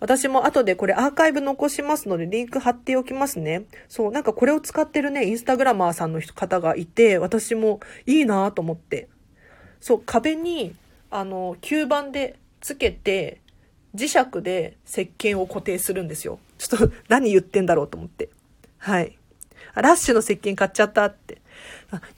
[0.00, 3.64] 私も後でこれアーカイブ残しますのでリンク貼っておきますね。
[3.88, 9.08] そう、なんかこれを使ってるね、インスタグラマーさんの方がいて、私もいいなと思って。
[9.80, 10.74] そう、壁に、
[11.10, 13.40] あの、吸盤でつけて、
[13.94, 16.40] 磁石で石鹸を固定するんですよ。
[16.58, 18.28] ちょっと何言ってんだろうと思って。
[18.78, 19.16] はい。
[19.76, 21.40] ラッシュの石鹸買っちゃったって。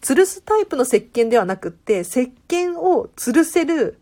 [0.00, 3.98] 吊るすタイプの石鹸ではなくって、石鹸を吊るせる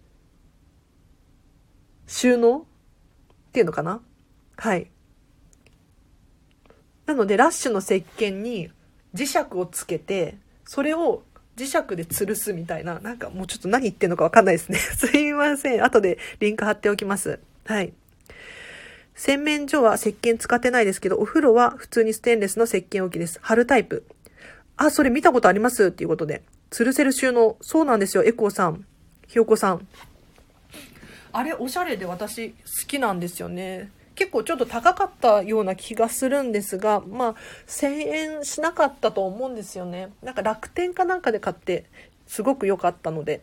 [2.07, 4.01] 収納っていうのかな？
[4.57, 4.91] はい。
[7.07, 8.71] なので、ラッシュの石鹸に
[9.15, 11.23] 磁石をつけて、それを
[11.57, 14.79] 磁石で吊るすみたいな、なんかもうちょっと何言ってんのかわかんないですね。
[14.97, 15.85] すいません。
[15.85, 17.39] 後でリンク貼っておきます。
[17.65, 17.93] はい。
[19.15, 23.39] 洗面所は石鹸使ってないですけど、お風呂は普通にステンレスの石鹸置きです。
[23.43, 24.05] 貼るタイプ。
[24.77, 25.87] あ、それ見たことあります？
[25.87, 26.43] っていうことで。
[26.71, 27.57] 吊るせる収納。
[27.61, 28.25] そうなんですよ。
[28.25, 28.85] エコーさん。
[29.27, 29.87] ひよこさん。
[31.33, 32.57] あれ、おしゃれで私好
[32.87, 33.91] きなんですよね。
[34.15, 37.35] 結構ちょっと高かったような気がするんですが、まあ、
[37.67, 40.13] 1000円しなかったと思うんですよね。
[40.23, 41.85] なんか楽天かなんかで買って、
[42.27, 43.41] すごく良かったので、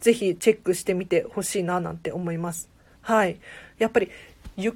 [0.00, 2.68] ぜひチェックしてみてほしいななんて思います。
[3.02, 3.38] はい。
[3.78, 4.10] やっぱり、
[4.56, 4.74] ゆっ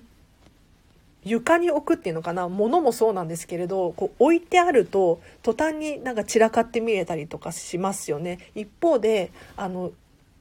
[1.24, 2.48] 床に置くっていうのかな？
[2.48, 8.38] 物もそうなんですけれどこう置いてあると途端になんか散らかって見えたりとかしますよね。
[8.54, 9.92] 一方であの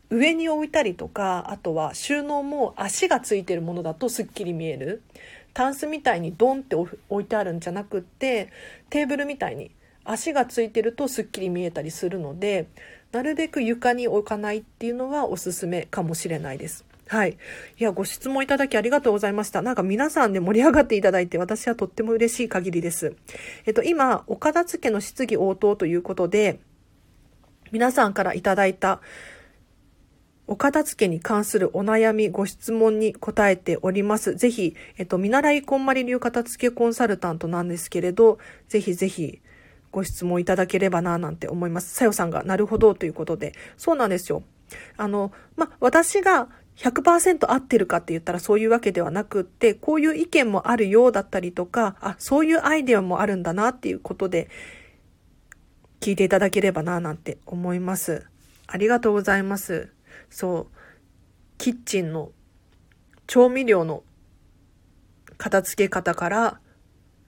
[0.09, 5.01] 上に置いたりとかあとは収納も足がついてるものだとすっきり見える。
[5.53, 8.51] タンスみたいにドンって置いてあるんじゃなくって
[8.89, 9.71] テーブルみたいに
[10.05, 12.67] 足がついてるとすっきり見えたりするので
[13.11, 16.85] なるべく床に置かないっていうのはおすすめかもしれないです。
[17.09, 17.37] はい。
[17.79, 19.63] いや、ご質問いただきありがとうございました。
[19.63, 23.15] なんか皆さんで盛り上がっていただいて、私はとっても嬉しい限りです。
[23.65, 26.59] えっと、今、お片付けの質疑応答ということで、
[27.71, 29.01] 皆さんからいただいた、
[30.45, 34.35] お片付けに関するお悩み、ご質問に答えております。
[34.35, 39.41] ぜひ、えっと、見習いこんまり流片付けコンサルタントなんですけれど、ぜひぜひ、
[39.91, 41.91] ご質問いただければな、なんて思います。
[41.95, 43.55] さよさんが、なるほど、ということで。
[43.77, 44.43] そうなんですよ。
[44.97, 54.49] あの、ま、私が100%合ってるかって言ったらそういうわけではなくって、こういう意見もあるようだったりとか、あ、そういうアイデアもあるんだなっていうことで、
[55.99, 58.25] 聞いていただければななんて思います。
[58.65, 59.91] ありがとうございます。
[60.29, 60.77] そう、
[61.57, 62.31] キッチンの
[63.27, 64.03] 調味料の
[65.37, 66.59] 片付け方から、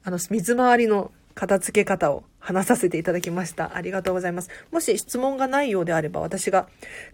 [0.06, 3.76] あの、水回りの片付け方を話させていただきました。
[3.76, 4.50] ありがとうございます。
[4.72, 6.68] もし質問がないようであれば、私が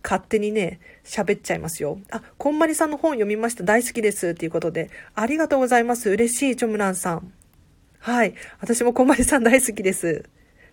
[0.04, 2.00] 勝手にね、喋っちゃいますよ。
[2.12, 3.64] あ、こんまりさんの本読みました。
[3.64, 4.30] 大好きです。
[4.30, 6.10] っていうことで、ありがとうございます。
[6.10, 7.34] 嬉しい、チョムランさん。
[8.00, 8.34] はい。
[8.62, 10.26] 私もこんまりさん大好きです。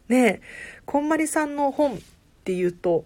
[0.08, 0.40] ねえ、
[0.84, 1.98] こんまりさんの本っ
[2.44, 3.04] ていうと、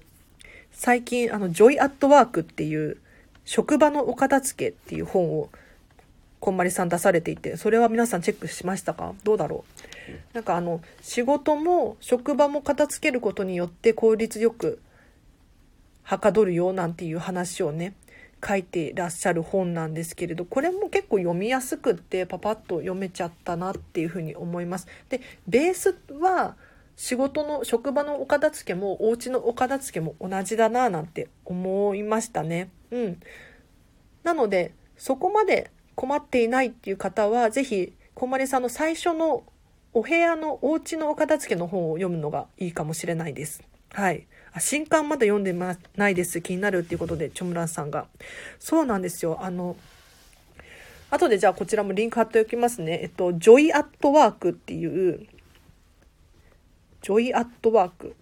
[0.73, 2.99] 最近、あの、ジョイアットワークっていう、
[3.45, 5.49] 職場のお片付けっていう本を、
[6.41, 9.15] こんまりさん出されていて、それは皆さんチェックしましたか？
[9.25, 9.88] どうだろう？
[10.33, 14.81] なんかあの、仕事も職場も片付けることによって効率よく
[16.03, 17.95] はかどるよなんていう話をね、
[18.47, 24.87] 書いていらっしゃる本なんですけれどこれも結構読みやすくってパパッと読めちゃったなっていうふうに思います。
[25.09, 26.57] でベースは
[26.97, 32.71] 仕事の職場のお片付けもお家のお片付けも同じだななんて思いましたね。
[32.91, 33.21] うん。
[34.25, 39.45] なのでそこまで困っていないっていう方は是非こまりさんの最初の
[39.93, 43.63] お部屋のお家のお片付けの本を読むのがいいかもしれないです。
[43.93, 44.27] はい。
[44.61, 46.41] 新刊まだ読んでないです。
[46.41, 48.07] 気になるっていうことでチョムランさんが。
[48.59, 49.39] そうなんですよ。
[49.41, 49.77] あの
[51.11, 53.01] 後でじゃあこちらもリンク貼っておきますね。
[53.03, 55.27] えっとジョイアットワークっていう
[57.03, 58.15] ジョイアットワーク。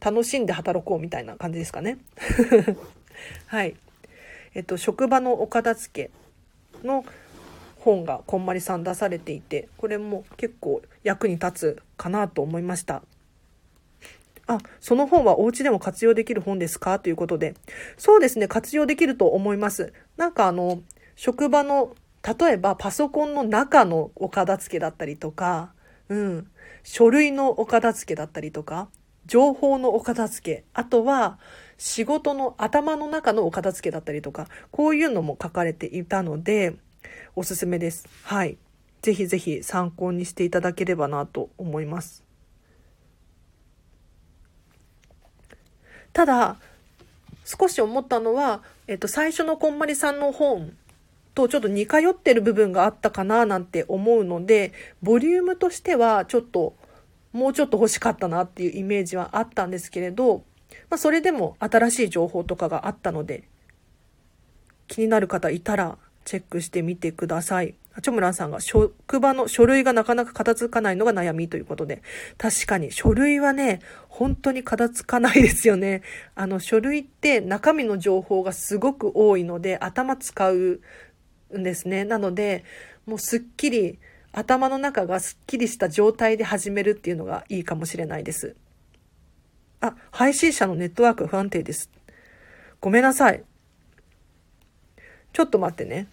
[0.00, 1.98] 楽しんで働こうみたいな感じですかね。
[3.46, 3.76] はい。
[4.54, 6.10] えっと職場のお片付
[6.82, 7.04] けの
[7.80, 13.02] 本がこんまりさん出されていてこれも結構役に立つかなと思いました
[14.46, 16.98] あ、その本はお家でも活用できる本ですか？
[16.98, 17.54] ということで。
[17.96, 19.92] そうですね、活用できると思います。
[20.16, 20.80] なんかあの、
[21.14, 21.94] 職場の、
[22.26, 25.72] 例えばパソコンの中のお片付けだったりとか、
[26.08, 26.50] うん、
[26.82, 28.88] 書類のお片付けだったりとか、
[29.26, 31.38] 情報のお片付け、あとは
[31.78, 36.74] 仕事の頭の中のお片付けだったりとか、こういうのも書かれていたので、
[37.36, 38.08] おすすめです。
[38.24, 38.58] はい。
[39.02, 42.24] ぜひぜひ参考にしていただければなと思います。
[46.12, 46.56] ただ
[47.44, 50.76] 少し思ったのは、えっと、最初のこんまりさんの本
[51.34, 56.74] とちょっと似通ってる部分があったかななんて思うのでボリュームとしてはちょっと
[57.32, 60.38] もうちょっと欲しかったなっていうイメージはあったんですけれど、
[60.90, 63.44] まあ、それでも新しい情報とかがあったので
[64.88, 67.74] 気になる方いたらチェックしてみてください。
[68.02, 72.02] チョムランさんが職場の書類がなかなか片付かないのが悩みということで、
[72.38, 76.02] 確かに書類はね、本当に片付かないですよね。
[76.34, 80.80] あの書類って中身の情報がすごく多いので頭使う
[81.58, 82.04] んですね。
[82.04, 82.64] なので、
[83.06, 83.98] もうすっきり、
[84.32, 88.54] 頭の中がすっきりした状態で始めるっていうのがいいかもしれないです。
[89.80, 91.90] あ、配信者のネットワーク不安定です。
[92.80, 93.42] ごめんなさい。
[95.32, 96.08] ちょっと待ってね。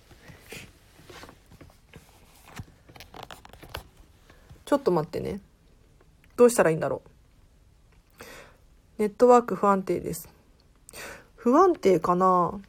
[4.66, 5.40] ちょっと待ってね。
[6.36, 7.10] どうしたらいいんだろう。
[9.00, 10.30] ネットワーク不安定です。
[11.36, 12.60] 不安定かな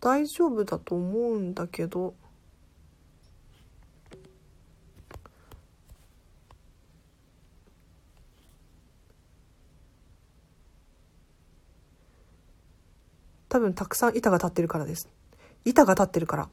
[0.00, 2.14] 大丈夫だと思うんだけど。
[13.54, 15.08] 多分たくさん板が立ってるからです。
[15.64, 16.48] 板が立ってるから。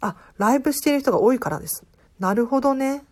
[0.00, 1.84] あ、ライブしている人が多いからです。
[2.18, 3.04] なるほどね。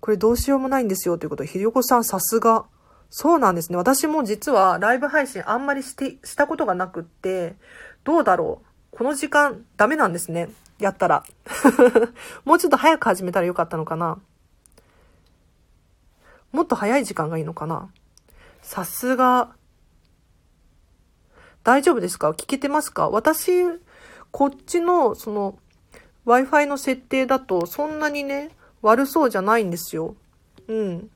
[0.00, 2.66] これどうしようもないんですよということで、ひよこさんさすが。
[3.08, 3.78] そうなんですね。
[3.78, 7.54] 私も実はライブ配信あんまりして、したことがなくって、
[8.04, 8.60] どうだろ
[8.92, 8.96] う。
[8.98, 10.50] この時間ダメなんですね。
[10.78, 11.24] やったら。
[12.44, 14.18] もうちょっと早く始めたらよかったのかな。
[16.52, 17.90] もっと早い時間がいいのかな？
[18.60, 19.54] さすが。
[21.64, 22.30] 大丈夫ですか？
[22.30, 23.08] 聞けてますか？
[23.08, 23.52] 私、
[24.30, 25.58] こっちの、その、
[26.26, 28.50] Wi-Fi の設定だと、そんなにね、
[28.82, 30.14] 悪そうじゃないんですよ。
[30.68, 31.10] うん。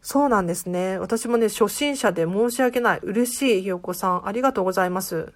[0.00, 0.98] そうなんですね。
[0.98, 3.00] 私もね、初心者で申し訳ない。
[3.02, 4.26] 嬉しい、ひよこさん。
[4.28, 5.32] ありがとうございます。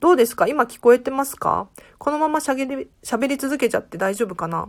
[0.00, 0.48] どうですか？
[0.48, 1.68] 今聞こえてますか？
[1.98, 4.68] このまましゃべり、喋り続けちゃって大丈夫かな？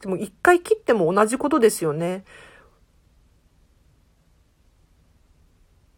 [0.00, 2.24] でも一回切っても同じことですよね。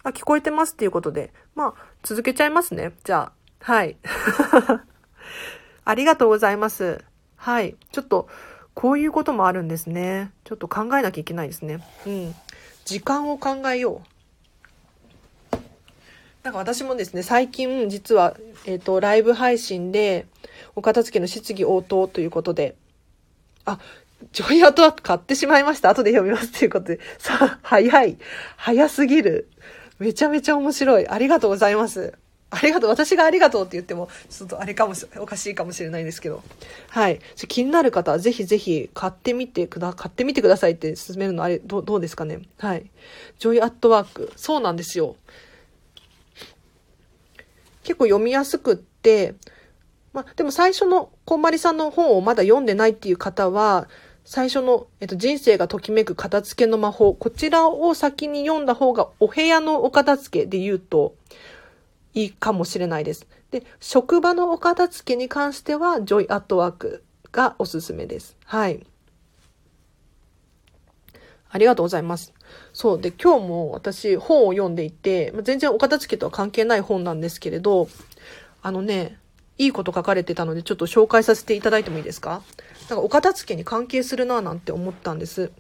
[0.02, 1.32] あ、聞こえてますっていうことで。
[1.54, 2.94] まあ、続けちゃいますね。
[3.04, 3.96] じゃあ、はい。
[5.86, 7.04] ありがとうございます。
[7.36, 7.76] はい。
[7.92, 8.28] ちょっと、
[8.74, 10.32] こういうこともあるんですね。
[10.44, 11.80] ちょっと考えなきゃいけないですね。
[12.06, 12.35] うん。
[12.85, 14.12] 時間を考えよう。
[16.42, 20.26] なんか私もですね、最近実は、えっ、ー、と、ライブ配信で、
[20.74, 22.74] お片付けの質疑応答ということで、
[23.64, 23.78] あ、
[24.32, 25.90] ジョイアートワーク買ってしまいました。
[25.90, 27.00] 後で読みますということで。
[27.18, 28.18] さあ、早い。
[28.56, 29.48] 早すぎる。
[29.98, 31.08] めちゃめちゃ面白い。
[31.08, 32.14] ありがとうございます。
[32.54, 32.90] ありがとう。
[32.90, 36.42] 私がありがとうって言っても、ちょっとあれかもし、おかしいかもしれないですけど。
[36.90, 37.18] はい。
[37.48, 42.40] 気になる方はぜひぜひ買ってみてくだ、買ってみてくださいって勧めるのあれ、どどうですかね？
[42.58, 42.90] はい。
[43.38, 44.32] ジョイアットワーク。
[44.36, 45.16] そうなんですよ。
[47.84, 49.34] 結構読みやすくって、
[50.12, 53.88] まあ、でも最初のこんまりさんの本をまだ読んでないっていう方は、
[54.24, 61.16] 最初の、えっと、人生がときめく片付けの魔法、こちらを先に読んだ方が、お部屋のお片付けで言うと、
[62.14, 63.27] いいかもしれないです。
[63.51, 68.37] で、職場のお片付けに関しては、ジョイアットワークがおすすめです。
[68.44, 68.87] はい。
[71.48, 72.33] ありがとうございます。
[72.72, 73.01] そう。
[73.01, 77.88] で、今日も私本を読んでいて、全然お片付けとは関係ない本なんですけれど、
[78.62, 79.18] あのね、
[79.59, 82.42] いいこと書かれてたので、ちょっと紹介させていただいてもいいですか？
[82.88, 85.53] なんかお片付けに関係するなぁなんて思ったんです。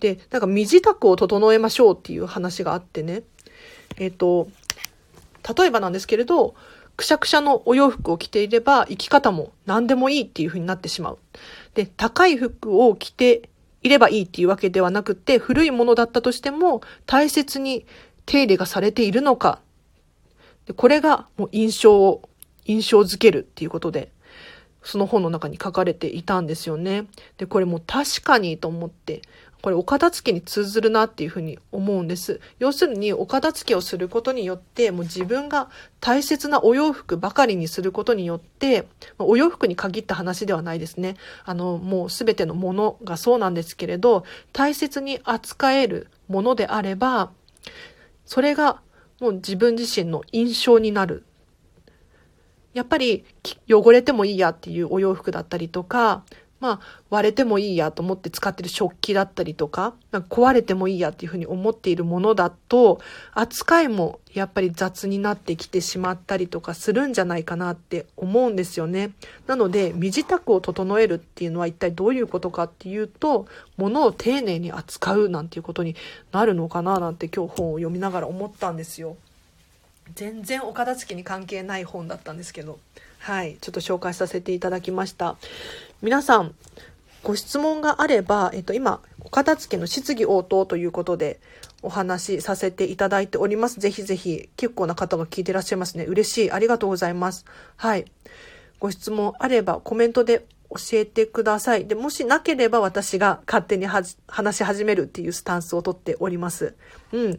[0.00, 3.22] で、なんか身支度を整えましょうっていう話があってね。
[3.96, 4.48] えっ、と、
[5.56, 6.54] 例えばなんですけれど、
[6.96, 11.18] くしゃくしゃのお洋服を着ていれば生き方も何でもいいっていう風になってしまう。
[11.74, 13.50] で、高い服を着て
[13.82, 17.86] いればいいっていうわけではなくて、古いものだったとしても大切に
[18.24, 19.60] 手入れがされているのか。
[20.66, 22.28] でこれがもう印象を、
[22.64, 24.10] 印象づけるっていうことで、
[24.82, 27.06] その本の中に書かれていたんですよね。
[27.38, 29.22] で、これも確かにと思って、
[29.66, 32.40] これお片付けに通ずるなっていうふうに思うんです。
[32.60, 38.86] 要するにお片付けをすることによって、もう自分が大切なお洋服ばかりにすることによって、
[39.18, 41.16] お洋服に限った話ではないですね。
[41.44, 47.32] あの、もうすべてのものがそうなんですけれど、大切に扱えるものであれば、
[48.24, 48.80] それが
[49.18, 51.24] もう自分自身の印象になる
[52.76, 53.24] やっぱり
[53.70, 56.24] 汚れてもいいやっていうお洋服だったりとか、
[56.60, 63.00] まあ、割れてもいいやと思って使ってる食器だったりとか、か壊れてもいいやっていうふうに思っているものだと、
[63.34, 69.10] 扱いもやっぱり雑になってきてしまったりとかするんじゃないかなって思うんですよね。
[69.46, 75.94] なので、身支度を整えるっていうのは一体どういうことかっていうと、物を丁寧に扱うなんていうことに
[76.32, 79.16] なるのかななんて今日本を読みながら思ったんですよ。
[80.14, 82.78] 全然お片付けに関係ない本だったんですけど、
[83.18, 85.36] はい、ちょっと紹介させていただきました。
[86.02, 86.54] 皆さん、
[87.22, 91.40] ご質問があれば、えっと、今、お片付けの質疑応答ということで
[91.82, 93.80] お話しさせていただいております。
[93.80, 96.04] ぜひぜひ、結構な方が聞いてらっしゃいますね。
[96.04, 96.50] 嬉しい。
[96.52, 97.46] ありがとうございます。
[97.76, 98.04] はい。
[98.78, 101.86] ご質問あればコメントで教えてください。
[101.86, 104.16] で、もしなければ私が勝手に話
[104.56, 106.74] し始めるっていうスタンスをとっております。
[107.12, 107.38] うん。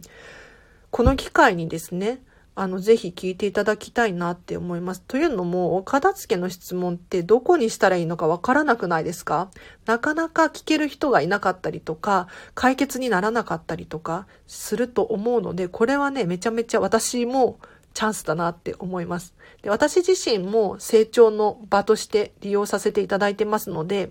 [0.90, 2.20] この機会にですね、
[2.60, 5.02] あの、ぜひ聞いていただきたいなって思います。
[5.06, 9.48] というのも、お片付けの質問ってどこにしたらいいのかわからなくないですか？
[9.86, 17.60] なかなか聞ける人がいなかったりとか、解決にならなかったりとかすると思うので、これはね、めちゃめちゃ私も
[17.94, 19.34] チャンスだなって思います。
[19.62, 24.10] で私自身も成長の場として利用させていただいてますので、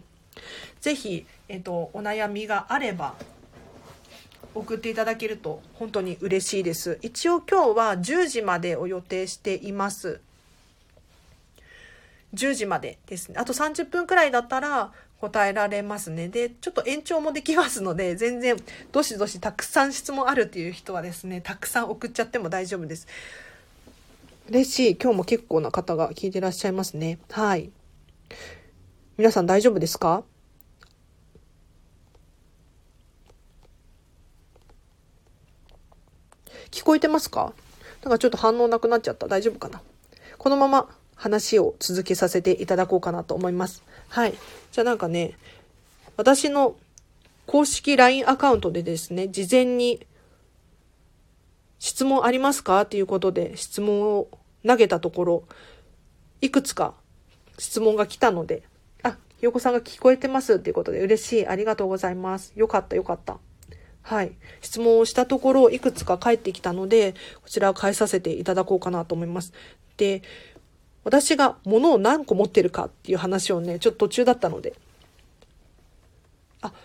[0.79, 3.15] ぜひ、えっと、お悩みがあれば、
[4.59, 6.99] 送っていただけると本当に嬉しいです。
[7.01, 10.19] 一応今日は10時までを予定しています。
[12.33, 13.35] 10時までですね。
[13.37, 16.27] あと30分くらいだったら答えられますね。
[16.27, 18.55] で、ちょっと延長もできますので、全然
[18.91, 23.07] どしどしたくさん質問あるっていう人はですね、たくさん送っちゃっても大丈夫です。
[24.49, 24.95] 嬉しい。
[24.95, 27.17] 今日も結構な方が聞いてらっしゃいますね。
[27.31, 27.71] はい。
[29.17, 30.23] 皆さん大丈夫ですか？
[36.77, 37.53] 聞こえてますか？
[38.03, 39.27] なんかちょっと反応なくなっちゃった。
[39.27, 39.81] 大丈夫かな？
[40.37, 43.83] このまま話を続けさせていただこうかなと思います。
[44.09, 44.35] はい。
[44.71, 45.33] じゃあなんかね、
[46.17, 46.75] 私の
[47.47, 50.05] 公式 LINE アカウントでですね、事前に
[51.79, 52.81] 質問ありますか？
[52.81, 54.27] っていうことで質問を
[54.63, 55.43] 投げたところ、
[56.41, 56.93] いくつか
[57.57, 58.61] 質問が来たので、
[59.01, 61.47] あ、ひよこさんが聞こえてますっていうことで嬉しい。
[61.47, 62.53] ありがとうございます。
[62.55, 63.39] よかったよかった。
[64.07, 64.31] はい。
[64.61, 69.51] 質問をしたところ、いくつか返ってきたので、こちらを返させていただこうかなと思います。
[69.97, 70.21] で、
[71.03, 74.75] 私が物を何個持ってるかっていう話をね、ちょっと途中だったので。
[76.61, 76.77] あ、化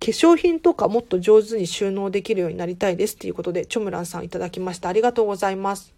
[0.00, 4.88] 粧品とかもっと上手に収納できるようになりたいですっていうことで、チョムランさんいただきました。
[4.88, 5.92] ありがとうございます。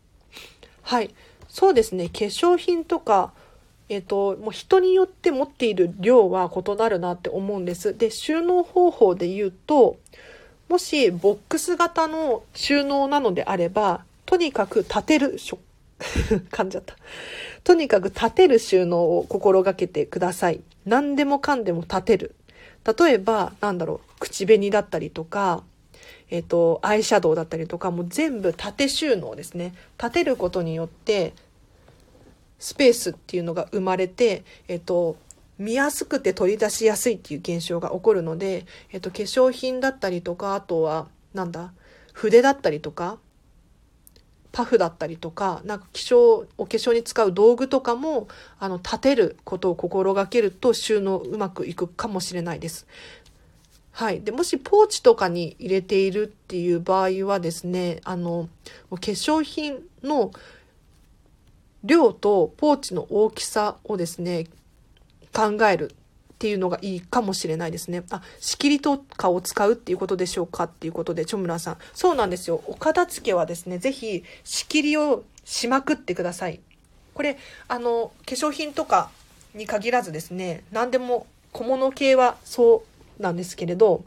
[0.82, 1.14] はい。
[1.48, 2.08] そうですね。
[2.08, 3.32] 化粧品とか、
[3.90, 7.98] えっ、と、もう人によって持っている量は異なるなって思うんです。
[7.98, 9.96] で、収納方法で言うと、
[10.68, 15.58] もしボックス型の収納なのであれば、とにかく立てる、しょ、
[15.98, 16.94] 噛んじゃった。
[17.64, 20.60] とにかく立てる収納を心がけてください。
[20.86, 22.36] 何でもかんでも立てる。
[22.96, 25.64] 例えば、なんだろう、口紅だったりとか、
[26.30, 29.74] えっ、と、アイシャドウだったりとか、もう全部縦収納ですね。
[30.00, 31.32] 立てることによって、
[32.60, 35.16] スペースっていうのが生まれて、えっ、と、
[35.58, 41.72] 見やすくて取り出しやすいっていう現象が起こるので、えっと、化粧品だったりとか、あとは、なんだ、
[42.12, 43.18] 筆だったりとか、
[44.52, 52.86] パフだったりとか、なんか化粧、お化粧に使う道具とかも、あの、立てることを心がけると収納うまくいくかもしれないです。
[53.92, 54.22] はい。
[54.22, 58.48] で、もしポーチとかに入れているっていう場合はですね、あの、
[58.90, 60.30] 化粧品の
[61.84, 64.46] 量とポーチの大きさをですね、
[65.32, 68.02] 考えるっていうのがいいかもしれないですね。
[68.10, 71.78] あ、仕切りとかを使うっていうことでしょうかっていうことで、チョムランさん。
[71.92, 72.62] そうなんですよ。
[72.66, 76.60] お片付けはですね、ぜひ仕切りをしまくってください。
[77.14, 77.36] これ、
[77.68, 79.10] あの、化粧品とか
[79.54, 82.84] に限らずですね、何でも小物系はそ
[83.18, 84.04] うなんですけれど、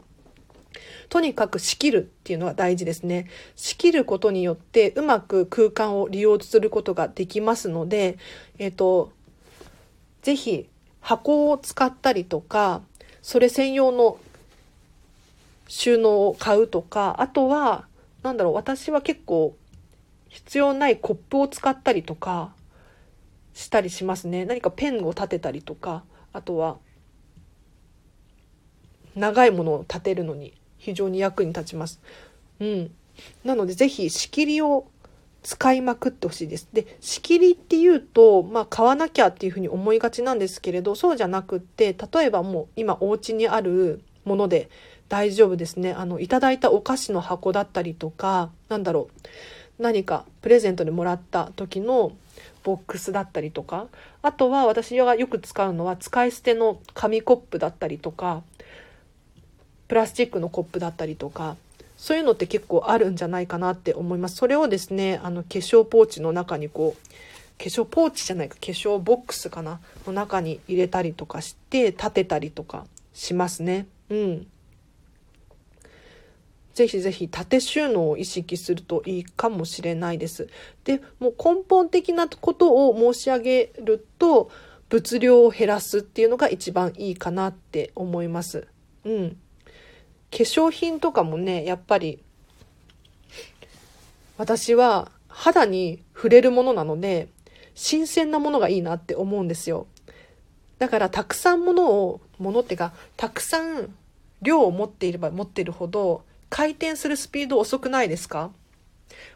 [1.08, 3.28] とにかく仕切るっていうのは大事ですね。
[3.56, 8.18] 仕切ることによってうまく空間を利用することができますので、
[8.58, 9.12] えっ、ー、と、
[10.22, 10.68] ぜひ
[11.00, 12.82] 箱を使ったりとか、
[13.22, 14.18] それ専用の
[15.68, 17.86] 収納を買うとか、あとは、
[18.22, 19.56] なんだろう、私は結構
[20.28, 22.52] 必要ないコップを使ったりとか
[23.54, 24.44] したりしますね。
[24.44, 26.78] 何かペンを立てたりとか、あとは
[29.14, 30.54] 長いものを立てるのに
[30.84, 32.00] 非常に役に立ちます。
[32.60, 32.90] うん。
[33.44, 34.86] なのでぜひ仕切りを
[35.42, 36.68] 使いまくってほしいです。
[36.72, 44.68] で、仕切りっていうと、まあ、買わなきゃっていうふうに思いがちなんですけれど、そうじゃなくって、例えばもう今お家にあるもので
[45.08, 45.92] 大丈夫ですね。
[45.92, 49.08] あの、いただいたお菓子の箱だったりとか、なんだろ
[49.78, 52.12] う、何かプレゼントでもらった時の
[52.62, 53.88] ボックスだったりとか、
[54.22, 58.42] あとは私がよく使うのは使い捨ての紙コップだったりとか、
[59.88, 61.56] プラスチックのコップだったりとか、
[61.96, 64.36] そういうのって結構あるんじゃないかなって思います。
[64.36, 73.86] それをですね、あの化粧ポーチの中にこう、化粧ポーチじゃないか、化粧ボックスかな、の中に入れたりとかして、立てたりとかしますね。
[74.10, 74.46] うん。
[76.74, 80.48] ぜひぜひ縦収納を意識するといいかもしれないです。
[80.82, 84.50] で、もう根本的なことを申し上げると、
[84.88, 88.66] 物量を減らすっていうのが一番いいかなって思います。
[89.04, 89.36] うん。
[90.34, 92.18] 化粧品とかもね、やっぱり、
[94.36, 97.28] 私は肌に触れるものなので、
[97.76, 99.86] 新鮮なものがいいなって思うんですよ。
[100.80, 103.94] だからたくさんものを、ものってか、たくさん
[104.42, 108.50] 量を持っていれば持っているほど、回転するスピード遅くないですか？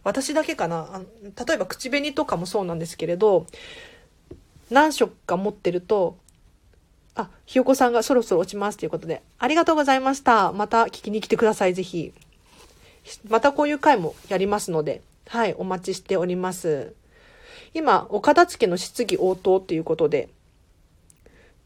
[0.03, 3.47] 私だけかな例えば口紅とかもそうなんですけれど、
[4.69, 6.19] 何色か持ってると、
[7.19, 10.53] あ、ひよこさんがそろそろ落ちますということで、ありがとうございました。
[10.53, 12.13] また聞きに来てください、ぜひ。
[13.29, 16.95] またこういう回もやりますので、はい、お待ちしております。
[17.75, 20.29] 今、お片付けの質疑応答ということで、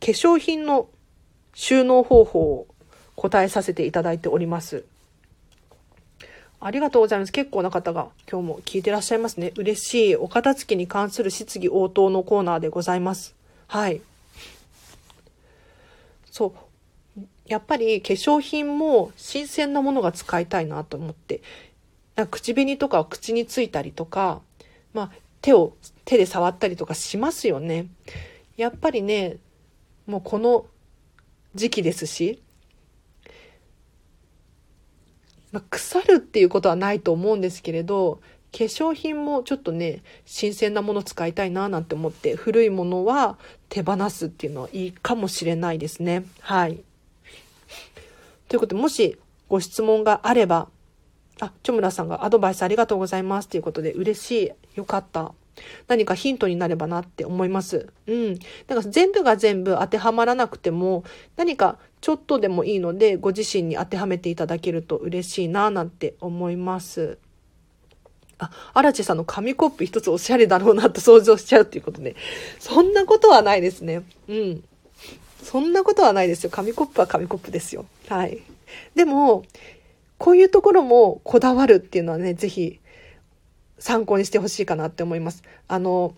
[0.01, 0.89] 化粧品の
[1.53, 2.67] 収納方法を
[3.15, 4.87] 答えさせていただいております。
[6.61, 7.33] ありがとうございます。
[7.33, 9.53] 結構な方が今日も聞いてらっしゃいますね。
[9.57, 10.17] 嬉しい。
[10.17, 13.35] お片付けに関する質疑応答のコーナーでございます。
[13.67, 14.01] はい。
[16.33, 16.47] そ
[17.17, 17.21] う。
[17.47, 21.43] やっぱり化粧品も新鮮なものが使いたいなと思って。
[22.17, 24.41] なんか口紅とか口についたりとか、
[24.95, 25.11] まあ
[25.43, 27.87] 手を、手で触ったりとかしますよね。
[28.57, 29.37] やっぱりね、
[30.07, 30.67] もうこの
[31.55, 32.41] 時期ですし、
[35.53, 38.21] まあ、腐るっていうことはないと思うんですけれど、
[38.53, 43.39] 化粧品もちょっとね、新鮮なもの使いたいななんて思って、古いものは
[43.71, 46.25] 手放すっていうのはいいかもしれないですね。
[46.41, 46.83] はい。
[48.49, 50.69] ということで、もしご質問があれば、
[51.41, 54.31] あ、チョムラさんがアドバイスありがとうございますということで嬉し
[54.75, 54.77] い。
[54.77, 55.33] よかった。
[55.89, 57.89] 何かヒントになればなって思います。
[58.07, 58.39] うん。
[58.39, 61.05] だから全部が全部当てはまらなくても、
[61.37, 67.19] 何かちょっとでもいいので、ご自身に当てはめていただけると嬉しいななんて思います。
[68.43, 72.17] あ、荒地さんの紙コップ一つおしゃれだろうなと想像しちゃうっていうことで、
[72.59, 74.03] そんなことはないですね。
[74.29, 74.65] うん。
[75.43, 76.51] そんなことはないですよ。
[76.51, 77.87] 紙コップは紙コップですよ。
[78.09, 78.39] はい。
[78.95, 79.45] でも、
[80.19, 82.79] こういうところもこだわるっていうのはね、ぜひ
[83.79, 85.43] 参考にしてほしいかなって思います。
[85.69, 86.15] あの、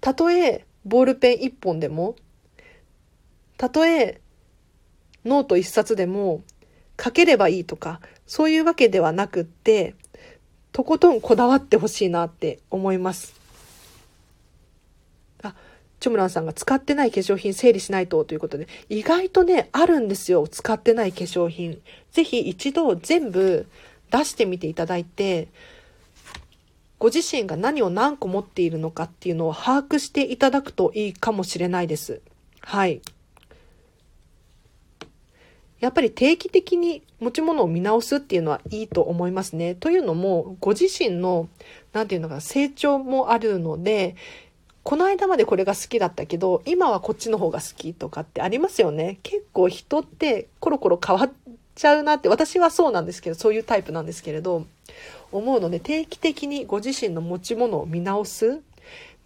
[0.00, 2.16] たとえボールペン一本でも、
[3.56, 4.20] たとえ
[5.24, 6.42] ノート一冊でも
[7.02, 9.94] 書ければいいとか、そういうわけではなくって、
[10.74, 13.32] とことんこだわってほしいなって思います。
[15.40, 15.54] あ、
[16.00, 20.48] チョムランさんが使ってない化粧品整理しないとということで、意外とね、あるんですよ。
[20.48, 21.80] 使ってない化粧品。
[22.10, 23.68] ぜひ一度全部
[24.10, 25.46] 出してみていただいて、
[26.98, 32.20] ご自身が何を何個持っているのかっていうのを把握していただくといいかもしれないです。
[32.62, 33.00] はい。
[35.84, 39.74] やっぱり定期的に持ち物を見直すっていうのはいいと思いますね。
[39.74, 41.50] というのも、ご自身の、
[41.92, 44.16] なんていうのかな、成長もあるので、
[44.82, 49.18] この間までこれが好きだったけど、今はこっちの方が好きとかってありますよね。
[49.22, 51.32] 結構人ってコロコロ変わっ
[51.74, 54.64] ちゃうなって、私はそうなんですけど、そういうタイプなんですけれど、
[55.32, 58.62] 思うので定期的にご自身の持ち物を見直す。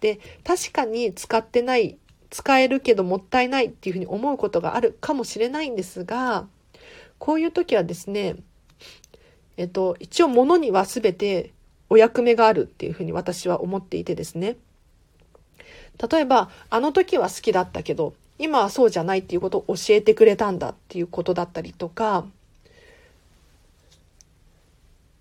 [0.01, 1.97] で、確かに使ってない、
[2.29, 6.47] 使えるけどもったいないっていうふうに思うことがあるかもしれないんですが、
[7.17, 8.35] こういう時はですね、
[9.57, 11.51] えっと、一応物には全て
[11.89, 14.57] お役目があるっていうふうに私は思っていてですね。
[16.11, 22.25] 例えば、あの時は好きだったけど、今はそうじゃないっていうことを教えてくれたんだっていうことだったりとか、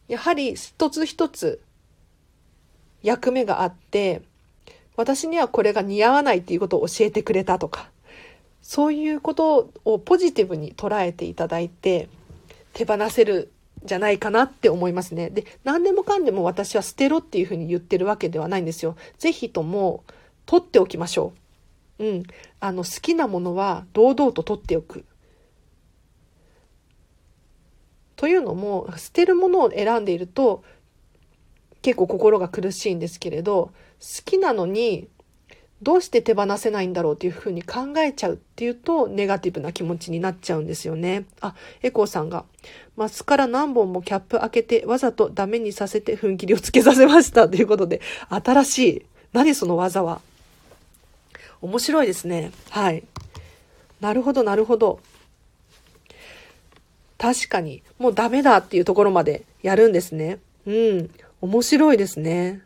[0.07, 1.61] やはり一つ一つ
[3.03, 4.23] 役目があって、
[4.99, 7.89] 私にはこれが似合わないっていうことを教えてくれたとか、
[8.63, 12.09] そういうことをポジティブに捉えていただいて、
[12.73, 13.53] 手放せる
[13.85, 15.31] じゃないかなって思いますね。
[15.31, 18.97] で、何でもかんでも私は捨てろっていうふうに言ってるわけではないんですよ。
[19.19, 20.03] ぜひとも、
[20.47, 21.33] 取っておきましょ
[22.01, 22.05] う。
[22.05, 22.23] うん。
[22.59, 25.05] あの、好きなものは堂々と取っておく。
[28.17, 30.65] というのも、捨てるものを選んでいると、
[31.83, 33.71] 結構心が苦しいんですけれど、
[34.01, 35.09] 好きなのに、
[35.81, 41.25] どうして手放せないんだろうっていうふうに考えちゃうっていうと、ネガティブな気持ちになっちゃうんですよね。
[41.41, 42.45] あ、エコーさんが、
[42.97, 49.03] マスカラ何本もキャップ開けて、わざとダメにさせて踏ん切りをつけさせましたということで、新しい。
[49.33, 50.21] 何その技は。
[51.61, 52.51] 面白いですね。
[52.71, 53.05] はい。
[54.01, 54.99] なるほど、なるほど。
[57.19, 60.39] 確かに、もうダメだっていうところまでやるんですね。
[60.67, 61.11] うん。
[61.41, 62.63] 面白いですね。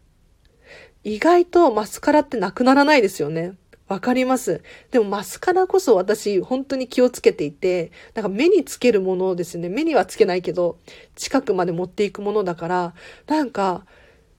[1.04, 3.54] 意外とマスカラってなくならないですよね。
[3.88, 4.62] わかります。
[4.90, 9.68] でもマスカラこそ私本当に気をつけていて、なんか目につけるものですね。
[9.68, 10.78] 目にはつけないけど、
[11.14, 12.94] 近くまで持っていくものだから、
[13.26, 13.84] なんか、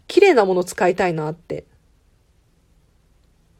[0.07, 1.65] 綺麗なもの使いたいなって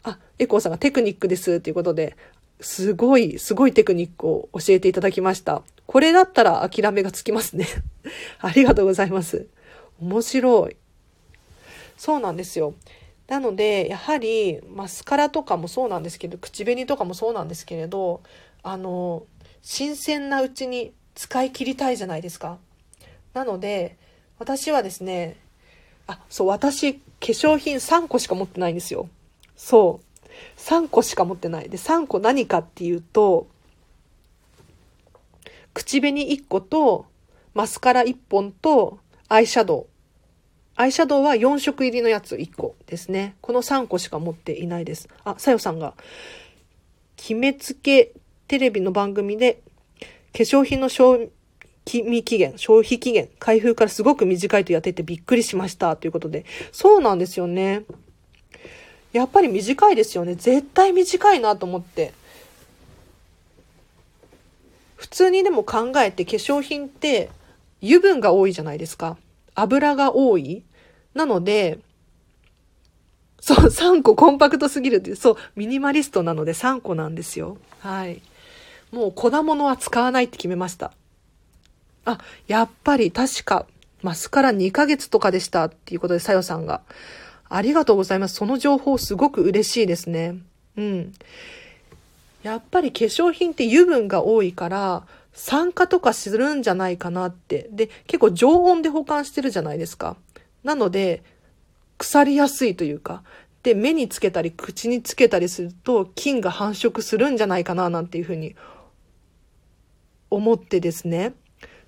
[0.03, 2.15] あ、エコーさんがテクニックですっていうことで、
[2.59, 5.63] すごい、すごいテクニックを教えていただきました。
[5.85, 7.67] これだったら諦めがつきますね。
[8.39, 9.47] ありがとうございます。
[9.99, 10.77] 面白い。
[12.03, 12.73] そうなんですよ。
[13.29, 18.21] なので、やはり、マスカラとかもそうなんですけど、口紅とかもそうなんですけれど、
[18.61, 19.23] あの、
[19.61, 22.57] 新鮮なうちに使い切りたいじゃないですか。
[23.33, 23.95] なので、
[24.37, 25.37] 私はですね、
[26.05, 29.07] あ、そう、私、化粧品3個しか持ってないんですよ。
[29.55, 30.59] そう。
[30.59, 31.69] 3個しか持ってない。
[31.69, 33.47] で、3個何かっていうと、
[35.73, 37.05] 口紅1個と、
[37.53, 38.99] マスカラ1本と、
[39.29, 39.92] アイシャドウ。
[40.75, 43.35] アイシャドウは4色入りのやつ1個ですね。
[43.41, 45.07] この3個しか持っていないです。
[45.23, 45.93] あ、さよさんが、
[47.15, 48.13] 決めつけ
[48.47, 49.61] テレビの番組で、
[50.33, 51.29] 化粧品の賞
[51.85, 57.83] 味期限、消費期限、開封からすごく短いとやっててびっくりしましたということで、そうなんですよね。
[59.11, 60.33] やっぱり短いですよね。
[60.33, 62.13] 絶対短いなと思って。
[64.95, 67.29] 普通にでも考えて化粧品って
[67.83, 69.17] 油分が多いじゃないですか。
[69.55, 70.63] 油が多い。
[71.13, 71.79] なので、
[73.39, 77.57] そう、3個コンパクトすぎるって、そう、ミニマリストなので3個なんですよ。
[77.79, 78.21] はい。
[78.91, 80.93] もう粉物は使わないって決めました。
[82.05, 83.65] あ、やっぱり確か、
[84.01, 86.81] マスカラ2ヶ月とかでしたっていうことで、さよさんが。
[87.49, 88.35] ありがとうございます。
[88.35, 90.37] その情報すごく嬉しいですね。
[90.77, 91.13] うん。
[92.43, 97.67] やっぱり化粧品って油分が多いから、酸化とかするんじゃないかなって。
[97.71, 100.15] で、結構常温で保管してるじゃないですか。
[100.63, 101.23] なので、
[101.97, 103.23] 腐りやすいというか、
[103.63, 108.55] で、目につけたり口につけたりすると菌が繁殖するんじゃないかななんていうふうに
[110.29, 111.33] 思ってですね。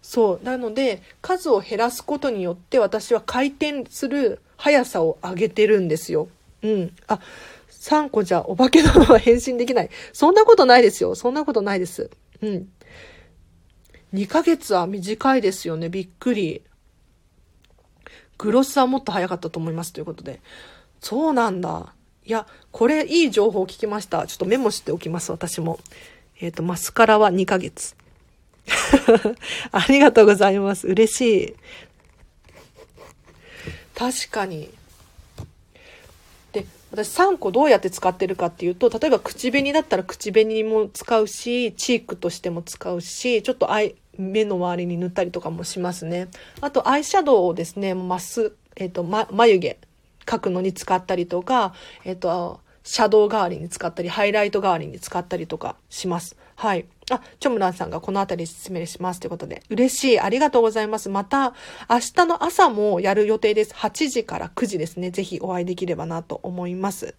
[0.01, 0.45] そう。
[0.45, 6.29] なので、数を減らすことによって私は回転する速さを上げてるんですよ。
[6.61, 6.95] うん。
[7.07, 7.19] あ、
[7.71, 9.89] 3個じゃお化けのは変身できない。
[10.13, 11.15] そんなことないですよ。
[11.15, 12.09] そんなことないです。
[12.41, 12.69] うん。
[14.13, 15.89] 2ヶ月は短いですよね。
[15.89, 16.61] びっくり。
[18.37, 19.93] グロスはもっと早かったと思います。
[19.93, 20.41] ということで。
[20.99, 21.93] そうなんだ。
[22.25, 24.25] いや、これいい情報を聞きました。
[24.27, 25.79] ちょっとメモしておきます、私も。
[26.39, 27.95] えっ、ー、と、マスカラは2ヶ月。
[29.71, 30.87] ありがとうございます。
[30.87, 31.55] 嬉しい。
[33.93, 34.69] 確かに。
[36.95, 43.69] 私3個どうやって使ってるかっていうと、例えば口紅だったら口紅も使うし、チークとしても使うし、ちょっと、
[44.17, 46.29] 目の周りに塗ったりとかもしますね。
[46.61, 49.77] あとアイシャドウをですね、まっす、えっ、ー、と、ま、眉毛
[50.25, 51.73] 描くのに使ったりとか、
[52.05, 56.35] えっ、ー、と、シャドウ代わりに使ったり、ハイライト代わりに使ったりとかします。
[56.55, 56.85] はい。
[57.11, 59.61] あ、チョムランさんがこの辺り説明しますということで。
[59.69, 60.19] 嬉しい。
[60.19, 61.09] ありがとうございます。
[61.09, 61.53] また、
[61.89, 63.73] 明日の朝もやる予定です。
[63.75, 65.11] 8時から9時ですね。
[65.11, 67.13] ぜひお会いできればなと思います。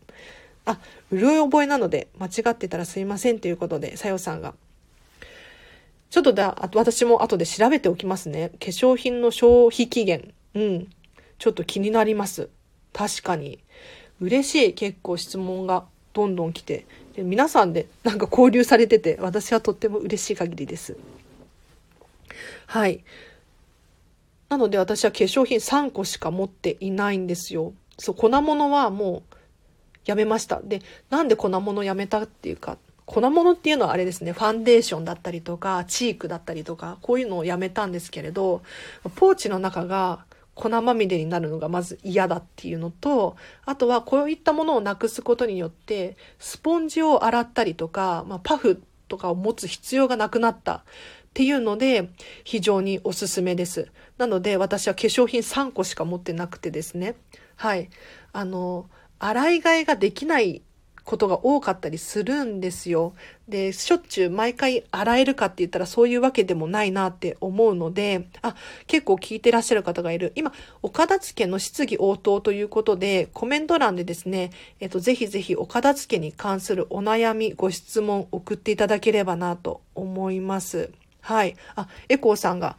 [0.65, 0.81] あ、
[1.11, 4.55] うるい覚えなので、間違ってたらすいませんということで、さよさんが。
[6.11, 8.51] ちょっとだ、あと私も後で調べておきますね。
[8.51, 10.35] 化粧品の消費期限。
[10.55, 10.89] うん。
[11.39, 12.49] ちょっと気になります。
[12.93, 13.61] 確かに。
[14.21, 14.75] 嬉しい。
[14.75, 16.87] 結構質問がどんどん来て。
[17.23, 20.97] 皆さんでなんか交流されてて、私はとっても嬉しい限りです。
[22.67, 23.05] はい。
[24.49, 27.73] なので私は化粧品3個しか持っていないんですよ。
[27.99, 29.37] そう、粉物はもう
[30.05, 30.61] やめました。
[30.63, 38.63] で、なんで粉物やめたっていうか、粉物っていうのはあれですね、ファンデーションだったりとか、チークだったりとか、こういうのをやめたんですけれど、
[39.17, 40.25] ポーチの中が
[40.57, 43.37] 粉まみれになるのがまず嫌だっていうのと、
[43.67, 50.83] あとはこういったものをなくすことによって、スポンジを洗ったりとか、まあ、パフとかを持つ必要がなくなったっ
[51.35, 52.09] ていうので、
[52.43, 53.93] 非常におすすめです。
[54.17, 57.17] なので、私は化粧品3個しか持ってなくてですね。
[57.57, 57.91] はい。
[58.33, 58.89] あの、
[59.19, 60.63] 洗い替えができない
[61.07, 63.15] ことが多かったりするんですよ。
[63.49, 68.57] で、しょっちゅう毎回洗えるかって言ったらそういうわけでもないなって思うので、あ、
[68.89, 70.33] 結構聞いてらっしゃる方がいる。
[70.35, 70.53] 今、
[70.83, 74.51] お片付けの質疑応答ということで、コメント欄でですね、
[74.81, 80.91] えっと、ぜひぜひお片付けに関するお悩み、ご質問送っていただければなと思います。
[81.21, 81.57] はい。
[81.77, 82.77] あ、エコーさんが、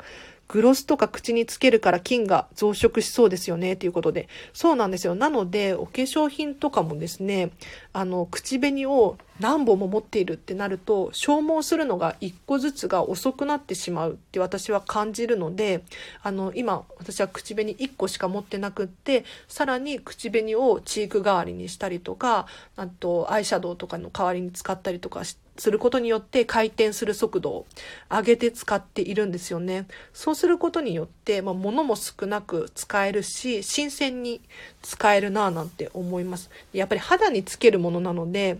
[0.47, 4.29] グロスとか口につけるから菌が増殖しそうですよね、ということで。
[4.53, 5.13] そうなんですよ。
[5.13, 7.51] なので、お化粧品とかもですね、
[7.91, 15.83] あの、口紅を何本も持っているってなると、消耗するのが1個ずつが遅くなってしまうって私は感じるので、
[16.23, 27.65] あの、今、私は口紅1個しか持ってなくって、さらに口紅をチーク代わりにしたりとか、あと、アイシャドウとかの代わりに使ったりとかして、することによって回転する速度を
[28.09, 29.87] 上げて使っているんですよね。
[30.13, 34.41] そうすることによって、まあ、物も少なく使えるし、新鮮に
[34.81, 36.49] 使えるなぁなんて思います。
[36.73, 38.59] やっぱり肌につけるものなので、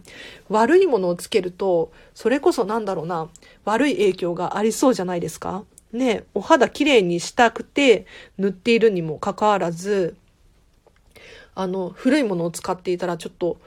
[0.50, 3.30] 悪いものをつけると、それこそなんだろうな、
[3.66, 8.06] 悪い影響がありそうじゃないですかね、お肌きれいにしたくて
[8.38, 10.16] 塗っているにもかかわらず、
[11.56, 13.58] あの、古いものを使っていたらちょっと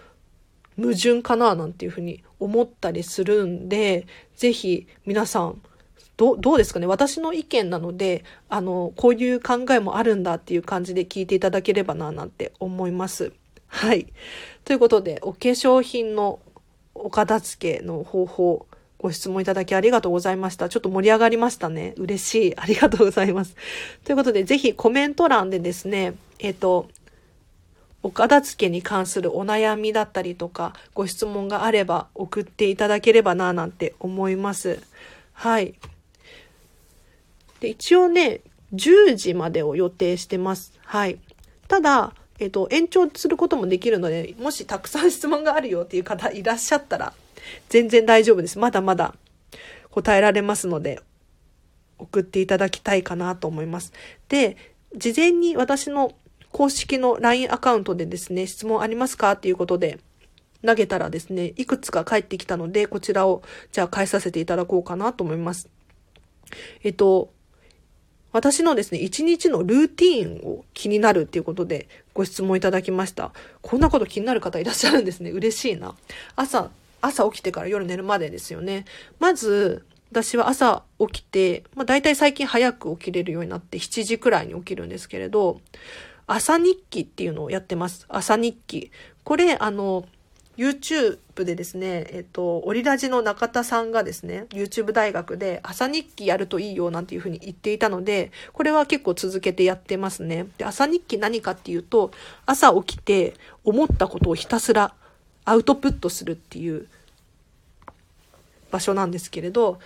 [0.78, 4.06] 矛盾かななんていうふうに思ったりするんで、
[4.36, 5.60] ぜひ皆さん、
[6.16, 6.86] どどうですかね？
[6.86, 13.32] 私の意見なので、あの、こういう考えもあるんだっていう感じで聞いていただければななんて思います。
[13.66, 14.06] はい。
[14.64, 16.40] ということで、お化粧品の
[16.94, 18.66] お片付けの方法、
[18.98, 20.68] ご質問いただきありがとうございました。
[20.68, 21.94] ちょっと盛り上がりましたね。
[21.96, 22.56] 嬉しい。
[22.58, 23.56] ありがとうございます。
[24.04, 26.88] ということで、ぜひコメント欄でですね、えっ、と、
[28.02, 34.80] お片付けに関するお悩みだったりとか、ご質問があれば送っていただければな、なんて思います。
[35.32, 35.74] はい。
[37.60, 38.40] で、一応ね、
[38.74, 40.72] 10時までを予定してます。
[40.84, 41.18] はい。
[41.68, 47.12] ただ、えっ、と、延長することもできるので、もしたくさん質問があるよっていう方いらっしゃったら、
[47.68, 48.58] 全然大丈夫です。
[48.58, 49.14] まだまだ
[49.90, 51.00] 答えられますので、
[51.98, 53.92] 送っていただきたいかなと思います。
[54.28, 54.56] で、
[54.96, 56.14] 事前に私の
[56.60, 59.32] 公式の LINE アカウントでですね、質問ありますか？
[59.32, 59.98] っていうことで
[60.62, 63.42] 投げたらですね、いくつか返ってきたので、こちらを
[63.72, 65.70] じゃあ返させていただこうかなと思います。
[66.82, 67.32] えっと、
[68.32, 73.32] 私のですね、一日のルーティーンを気になるっていうことでご質問いただきました。
[73.62, 75.30] こんなこと気になる方いらっしゃるんですね。
[75.30, 75.94] 嬉しいな。
[76.36, 78.84] 朝、朝起きてから夜寝るまでですよね。
[79.18, 85.62] まず、私は朝起きて、まあ大体最近早く起きれるようになって7時くらいに起きるんですけれど、
[86.32, 88.06] 朝日記っていうのをやってます。
[88.08, 88.92] 朝日記。
[89.24, 90.04] これ、あの、
[90.56, 100.46] YouTube でですね、えっと、オリラジの中田さんがですね、YouTube 大学で朝日記やるといいよなんていうふうに言っていたので、これは結構続けてやってますね。
[100.56, 102.12] で、朝日記何かっていうと、
[102.46, 104.94] 朝起きて思ったことをひたすら
[105.44, 106.86] アウトプットするっていう
[108.70, 109.80] 場所なんですけれど、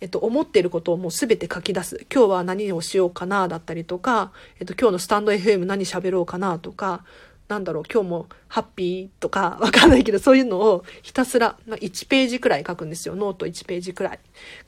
[0.00, 2.06] えっと、思っていることをもうすべて書き出す。
[2.12, 7.04] 今日は何をしようかな、だったりとか、えっと、今日のスタンド FM 何喋ろうかな、とか、
[7.48, 13.14] なんだろう、今日もハッピーとか わかんないけど、そういうのをひたすら、まあ、1ページくらい書くんですよ。
[13.14, 14.20] ノート1ページくらい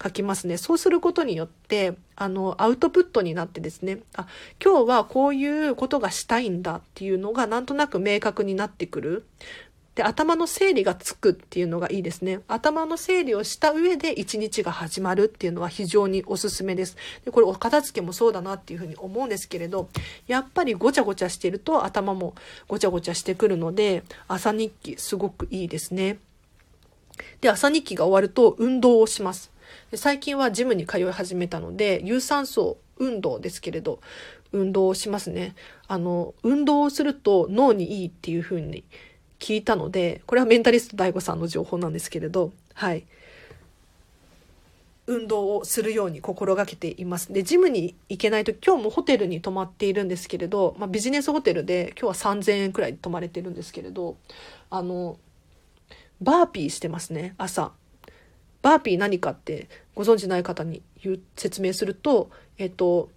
[0.03, 0.57] 書きますね。
[0.57, 4.29] そうすることによって、あの、アウトプットになってですね、あ、
[4.65, 9.27] 今日はこういうことがしたいんだっていうのがなんとなく明確になってくる。
[9.99, 12.39] で、頭の整理がつくっていうのがいいですね。
[12.47, 16.97] 頭の整理をした上で一日が始まるっていうのは非常におすすめです。
[17.25, 19.89] で、これお片付けもそうだなっていうふうに思うんですけれど、
[20.29, 22.37] やっぱりごちゃごちゃしてると頭も
[22.69, 26.19] ごちゃごちゃしてくるので、朝日記すごくいいですね。
[27.41, 29.51] で、朝日記が終わると運動をします。
[29.91, 33.99] で最近はジムに通い始めたので、有酸素運動ですけれど、
[34.53, 35.57] 運動をしますね。
[35.89, 38.85] あの、運動をすると脳にいいっていうふうに
[39.39, 43.05] 聞いたので、これはメンタリスト DAIGO さんの情報なんですけれど、はい。
[45.07, 47.33] 運動をするように心がけています。
[47.33, 54.17] で、ジムに行けないと今日もホテルに泊まっているんですけれど、まあ、ビジネスホテルで今日は3000円くらい泊まれてるんですけれど、
[54.69, 55.19] あの、
[56.21, 57.73] バーピーしてますね、朝。
[58.61, 63.09] バーピー何かってご存知ない方に言う説明すると、えっと、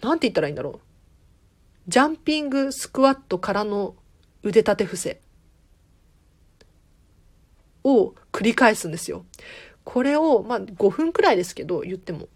[0.00, 0.80] なんて言ったらいいんだろう。
[1.88, 3.94] ジャンピングスクワットからの
[4.48, 5.20] 腕立て伏せ
[7.84, 9.24] を繰り返すんですよ。
[9.84, 12.28] これを、まあ5分くらいですけど、言っても。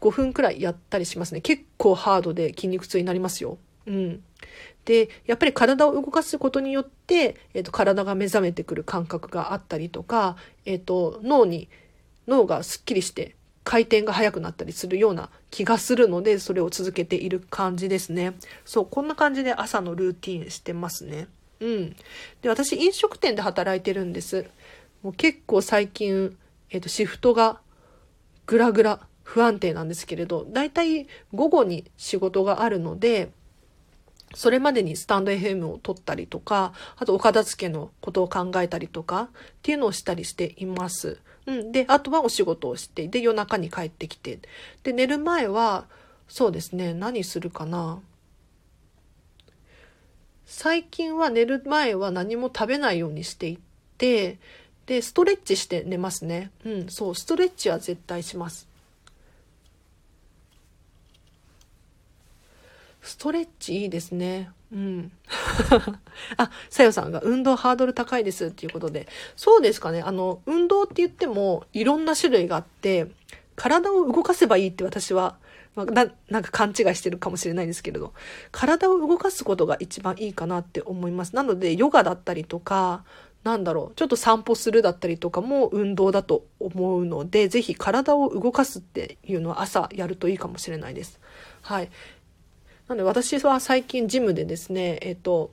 [0.00, 1.40] 5分くらいやったりしますね。
[1.40, 3.56] 結構ハードで筋肉痛になりますよ。
[3.86, 4.22] うん。
[4.84, 10.36] で、やっぱり体を動かすことによって、えっ、ー、と、体が目覚めてくる感覚があったりとか、
[10.66, 11.68] えっ、ー、と、脳に、
[12.28, 13.34] 脳がスッキリして
[13.64, 18.34] 回転が速くなったりするような気がするので、それを続けている感じですね。
[18.64, 21.28] そう、こんな感じで朝のルーティンしてますね。
[21.60, 21.96] うん。
[22.42, 24.46] で、私飲食店で働いてるんです。
[25.02, 26.36] もう結構最近、
[26.70, 27.60] えっ、ー、と、シフトが
[28.46, 33.32] ぐらぐら不安定なんですけれど、だいたい午後に仕事があるので、
[34.34, 39.28] それまでにスタンド FM を撮ったりとか、あとお片付けのことを考えたりとかっ
[39.62, 41.18] ていうのをしたりしています。
[41.46, 41.72] うん。
[41.72, 44.38] で、あとはお仕事をして、で、夜中に帰ってきて。
[44.82, 45.86] で、寝る前は、
[46.28, 48.00] そうですね、何するかな。
[50.46, 53.58] 最近は寝る前は何も食べないようにしていっ
[53.98, 54.38] て、
[54.86, 56.50] で、ストレッチして寝ますね。
[56.64, 58.68] うん、そう、ストレッチは絶対します。
[63.04, 64.50] ストレッチいいですね。
[64.72, 65.12] うん。
[66.38, 69.06] あ、さよさんが運動ハードル高いですっていうことで。
[69.36, 70.00] そうですかね。
[70.00, 73.06] あの、運動って言ってもいろんな種類があって、
[73.56, 75.36] 体を動かせばいいって私は、
[75.74, 78.14] まあ、ななんか勘違いしてるかもしれないですけれど、
[78.50, 81.36] 体を動かすことが一番いいかなって思います。
[81.36, 83.04] なので、ヨガだったりとか、
[83.44, 91.20] なんだろう、ちょっと散歩するだったりとかも運動だと思うので、ぜひ体を動かすっていうのは朝やるといいかもしれないです。
[91.60, 91.90] はい。
[92.88, 95.50] なので私は最近ジムでですね、えっ、と、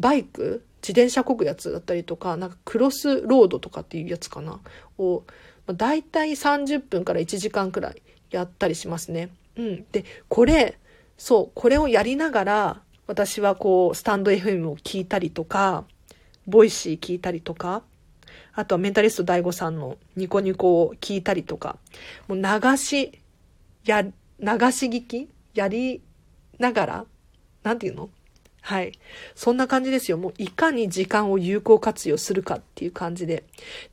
[0.00, 4.60] バイク自転車こぐやつだったりとか、なんかクロスロードとかっていうやつかな
[4.98, 5.24] を、
[5.66, 9.30] まあ、大体30分から1時間くらいやったりしますね。
[9.56, 9.84] うん。
[9.92, 10.78] で、これ、
[11.16, 15.84] そう、これをやりながら、私はこう、スタンド FM を聞いたりとか、
[16.46, 17.82] ボイシー聞いたりとか、
[18.54, 21.76] あとはメンタリスト DAIGO さんのニコニコを聞いたりとか、
[22.28, 23.20] もう流し、
[23.84, 26.02] や、流し聞きやり
[26.58, 27.04] ながら、
[27.62, 28.10] なんていうの？
[28.60, 28.92] はい。
[29.34, 30.18] そんな感じですよ。
[30.18, 33.44] もういかに時間を有効活用するかっていう感じで。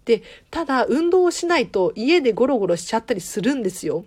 [0.05, 4.05] で、ただ運動をしないと家でゴロゴロしちゃったりするんですよ。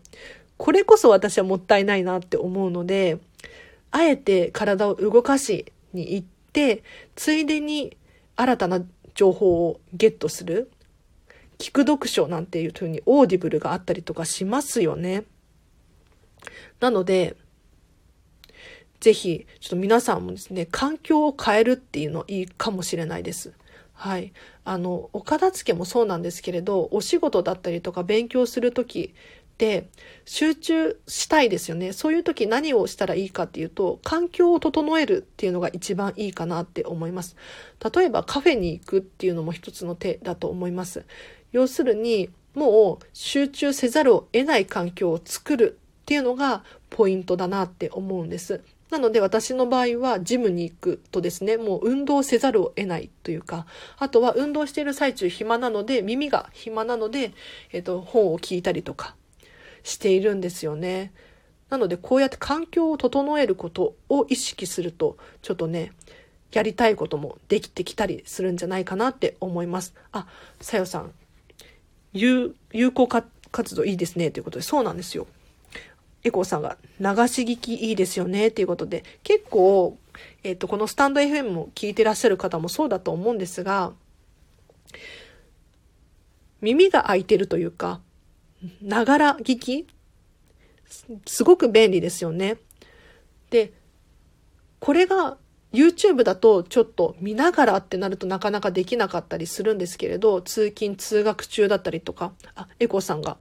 [0.56, 3.18] これこそ私はもったいないなって思うので、
[3.90, 6.82] あえて体を動かしに行って、
[7.14, 7.96] ついでに
[8.36, 8.82] 新たな
[9.14, 10.70] 情報をゲットする。
[11.59, 15.24] 聞く読書なんていう風にオーディブルがあったりとかしますよね。
[16.80, 17.36] なので、
[19.01, 23.53] ぜひ、ちょっと皆さんもですね、環境を変えるっていうのいいかもしれないです。
[23.92, 24.32] はい。
[24.64, 29.88] あの、お片付けもそうなんですけれど、お仕事だったりとか勉強するときって
[30.24, 31.92] 集中したいですよね。
[31.92, 37.34] そういう時何をしたらいいかっていうと、環境を整えるっていうのが一番いいかなって思います。
[37.92, 41.05] 例えばカフェに行くっていうのも一つの手だと思います。
[41.51, 48.62] 要するに、もう集中せざるを得ない環境を作るっていうのがポイントだなって思うんです。
[48.91, 53.66] なので私の場合はジムに行くとですね、もう運動せざるを得ないというか、
[53.99, 57.32] あとは運動している最中暇なので、耳が暇なので、
[57.72, 59.14] えっ、と、本を聞いたりとか
[59.82, 61.12] しているんですよね。
[61.68, 65.93] なのでこうやって環境を整えることを意識すると、ちょっとね、
[66.53, 69.95] やりたいこともできてきたりするんじゃないかなって思います。
[70.12, 70.26] あ、
[70.61, 71.12] さよさん、
[72.14, 75.26] 有有効活動いいですねということで、そうなんですよ。
[76.24, 79.98] エコーさんが流し聞きいいですよねっていうことで、結構
[80.42, 83.92] えっ、と、このスタンド FM も聞いてらっしゃる方もそうだと思うんですが、
[86.60, 88.00] 耳が開いてるというか、
[88.82, 89.86] ながら聞き
[91.26, 92.58] すごく便利ですよね。
[93.50, 93.72] で、
[94.80, 95.36] これが
[95.72, 103.36] YouTube だとちょっと見ながらってなるとなかなかできなかったりするんですけれど、通勤通学中だったりとか、あ、エコさんが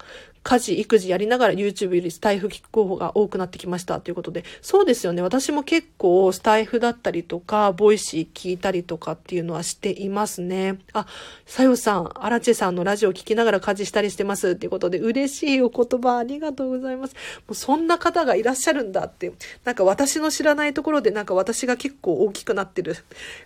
[0.47, 5.21] 家事、育児やりながら YouTube よりスタイフ聞く方が多くなってきましたということで、そうですよね。
[5.21, 10.79] 私も結構スタイフだったりとか、ボイシー聞いたりとかっていうのはしていますね。
[10.93, 11.05] あ、
[11.45, 17.15] さよさん、アラチェさんのラジオ聞きながら家事したりしてますっていうことで、嬉しいお言葉ありがとうございます。
[17.15, 17.19] も
[17.49, 19.33] うそんな方がいらっしゃるんだって、
[19.65, 22.95] なんか私の知らないところでなんか私が結構大きくなってる。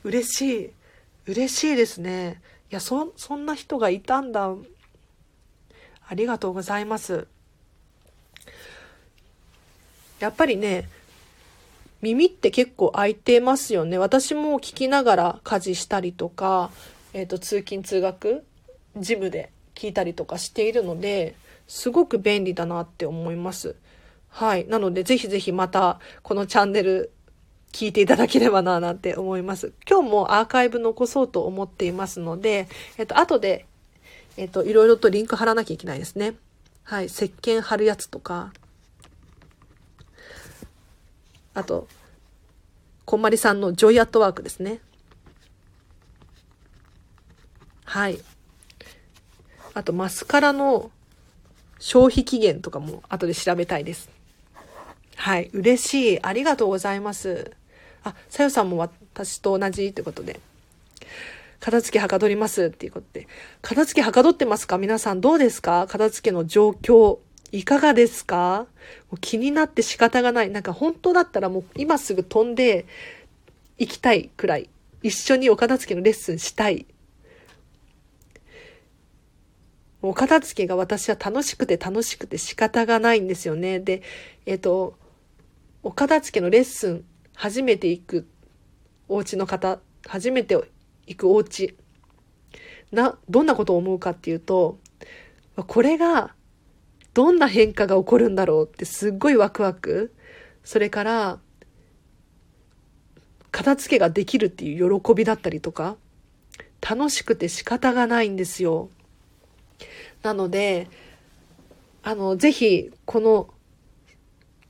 [0.04, 0.70] 嬉しい。
[1.26, 2.42] 嬉しいですね。
[2.72, 4.54] いや、そ、そんな人がいたんだ。
[6.12, 7.26] ありがとうございます。
[10.20, 10.90] やっぱりね、
[12.02, 13.98] 耳って結構開いてますよね。
[13.98, 16.70] 私も聞きながら家事したりとか、
[17.14, 18.44] えっ、ー、と、通勤通学、
[18.98, 21.34] ジムで聞いたりとかしているので、
[21.70, 23.78] すごく便利だなって思います。
[24.28, 24.68] はい。
[24.68, 27.14] なので、ぜひぜひまた、このチャンネル、
[27.72, 29.72] 聞いていただければな、なんて思います。
[29.90, 33.66] 今日もアーカイブ残そうと思っていますので、えっと、後で
[34.38, 36.36] えっ、と、いろいろとリンク貼らなきゃいけないですね。
[36.84, 37.06] はい。
[37.08, 38.54] 石鹸貼るやつとか、
[41.54, 41.88] あと、
[43.06, 44.80] こんまりさんのジョイアットワークですね。
[47.84, 48.20] はい。
[49.74, 50.92] あと、マスカラの
[51.80, 54.10] 消費期限とかも後で調べたいです。
[55.18, 55.50] はい。
[55.54, 56.24] 嬉しい。
[56.24, 57.52] ありがとうございます。
[58.04, 60.40] あ、さよさんも私と同じってことで。
[61.62, 63.28] 片付けはかどりますっていうことで。
[63.62, 64.78] 片付けはかどってますか？
[64.78, 65.88] 皆さんどうですか？
[65.88, 67.20] 片付けの状況。
[67.54, 68.66] いかがですか？
[69.10, 70.50] もう気になって仕方がない。
[70.50, 72.86] なんか本当だったらもう今すぐ飛んで
[73.78, 74.70] 行きたいくらい。
[75.04, 76.86] 一緒にお片付けのレッスンしたい。
[80.02, 83.80] お片付けが私は楽しくて楽しくて仕方がないんですよね。
[83.80, 84.02] で、
[84.48, 84.96] えっ、と、
[85.84, 87.06] お片付けのレッスン
[87.36, 88.28] 初めて行く
[89.08, 90.60] お家の方、初めて
[91.16, 91.76] 行くお家
[92.92, 94.80] な、どんなことを思うかっていうと、
[95.56, 96.34] これが
[97.14, 100.14] どんな変化が起こるんだろうってすっごいワクワク。
[100.64, 101.40] それから、
[103.52, 105.98] 片付けができるっていう喜びだったりとか、
[106.82, 108.90] 楽しくて仕方がないんですよ。
[110.24, 110.88] なので、
[112.04, 113.50] あの、ぜひ、この、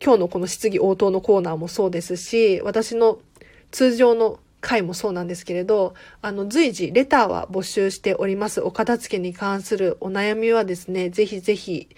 [0.03, 3.19] 今日のこの質疑応答のコーナーもそうですし、私の
[3.69, 8.61] 通常の回もそうなんですけれど、あの、随時、レターは募集しております。
[8.61, 11.89] お片付けに関するお悩みはですね、ぜひぜひ、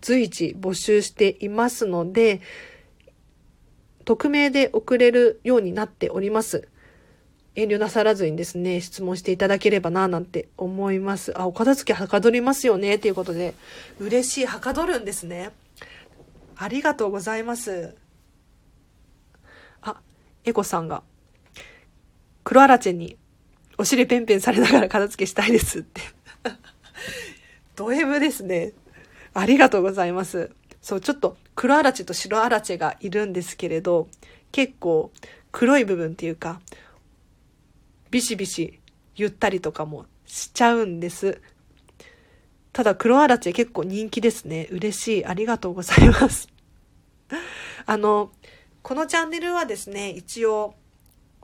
[0.00, 2.40] 随時募集していますので、
[4.04, 6.68] 匿名で送れるようになっております。
[7.56, 11.36] 遠慮なさらずにですね、質問していただければな、なんて思います。
[11.36, 13.54] あ、お片付けはかどりますよね、ということで、
[13.98, 15.50] 嬉しい、はかどるんですね。
[16.56, 17.96] ありがとうございます。
[19.82, 20.00] あ、
[20.44, 21.02] エコさんが、
[22.48, 23.18] 黒あらちに
[23.76, 26.00] お尻ペンペンされながら片付けしたいですって
[27.76, 28.72] ド M ですね。
[29.34, 30.50] ありがとうございます。
[30.80, 34.08] そう、ちょっと黒あらちと白あらちがいるんですけれど、
[34.50, 35.12] 結構
[35.52, 36.62] 黒い部分っていうか、
[38.10, 38.80] ビシビシ
[39.14, 41.42] 言ったりとかもしちゃうんです。
[42.72, 44.68] ただ黒あらち結構人気ですね。
[44.70, 45.26] 嬉しい。
[45.26, 46.48] ありがとうございます。
[47.84, 48.32] あの、
[48.80, 50.74] このチャンネルはですね、一応、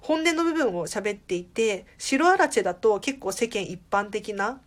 [0.04, 4.60] 本音の部分を喋っていて、白アラチェだと結構世間一般的な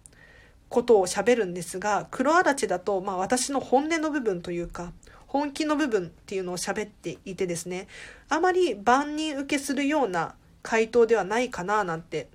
[0.67, 4.93] ことを喋るんですが、黒アラチェだと、まあ私の本音の部分というか、
[5.27, 7.87] 本気の部分っていうのを喋っていてですね、
[8.29, 10.33] あまり万人受けするような
[10.63, 12.29] 回答ではないかななんて、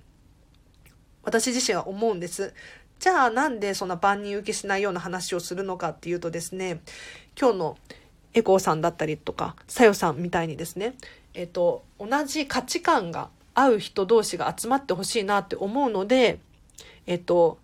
[1.23, 2.53] 私自身は思うんです。
[2.99, 6.79] じゃあなんでそんな万人受けしないような話をするのかっていうとですね、
[7.37, 7.77] 今日の
[8.33, 10.95] エコーさんだったりとか、さよさんみたいにですね、
[11.33, 16.39] えっと、同じ価値観が合う人同士が集まってほしいなって思うので、
[17.05, 17.57] えっと、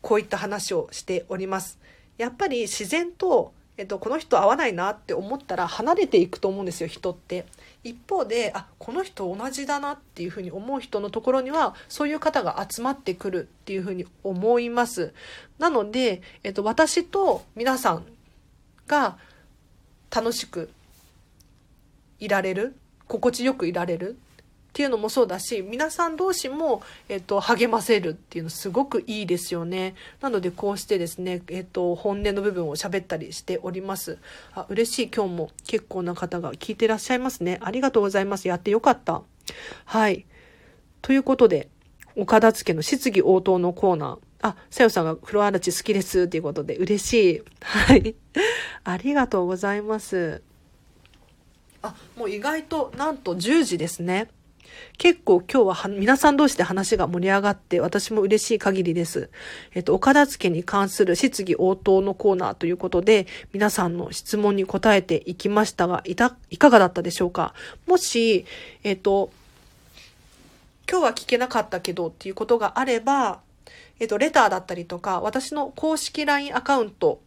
[0.00, 1.78] こういった話をしております。
[2.18, 7.44] やっぱり自然と、えっと、この人合わないなって思ったら離れていくと思うんですよ、人って。
[7.84, 15.12] 一方で、あ、この人同じだなっていうふうに思う人のところには、そういう方が集まってくるっていうふうに思います。
[15.58, 18.06] なので、えっと、私と皆さん
[18.86, 19.18] が
[20.10, 20.70] 楽しく
[22.18, 22.76] いられる
[23.08, 24.16] 心地よくいられる
[24.76, 29.94] っていうのもそうだし、皆さん同士も、えっと、励ませるっていうのすごくいいですよね。
[30.20, 34.18] なので、こうしてですね、えっと、本音の部分を喋ったりしております。
[34.54, 35.10] あ、嬉しい。
[35.10, 37.58] 今日も結構な方が聞いてらっしゃいますね。
[37.62, 38.48] ありがとうございます。
[38.48, 39.22] やってよかった。
[39.86, 40.26] はい。
[41.00, 41.70] ということで、
[42.14, 44.18] 岡田付の質疑応答のコーナー。
[44.42, 47.42] あ、さよさんが風呂荒地好きですっていうことで嬉しい。
[47.62, 48.14] はい。
[48.84, 50.42] ありがとうございます。
[51.86, 54.28] あ、もう意外となんと10時ですね。
[54.98, 59.30] 結構今日は皆さん同士で話が盛り上がって私も嬉しい限りです。
[59.74, 67.54] えっと、岡田付けに関する質疑応答のコーナーということで皆さんの質問に答えていきましたが、いた、いかがだったでしょうか？
[67.86, 68.44] もし、
[68.82, 69.30] えっと、
[70.90, 73.40] 今日は聞けなかったけどっていうことがあれば、
[73.98, 77.20] えっと、レターだったりとか、私の公式 LINE アカウント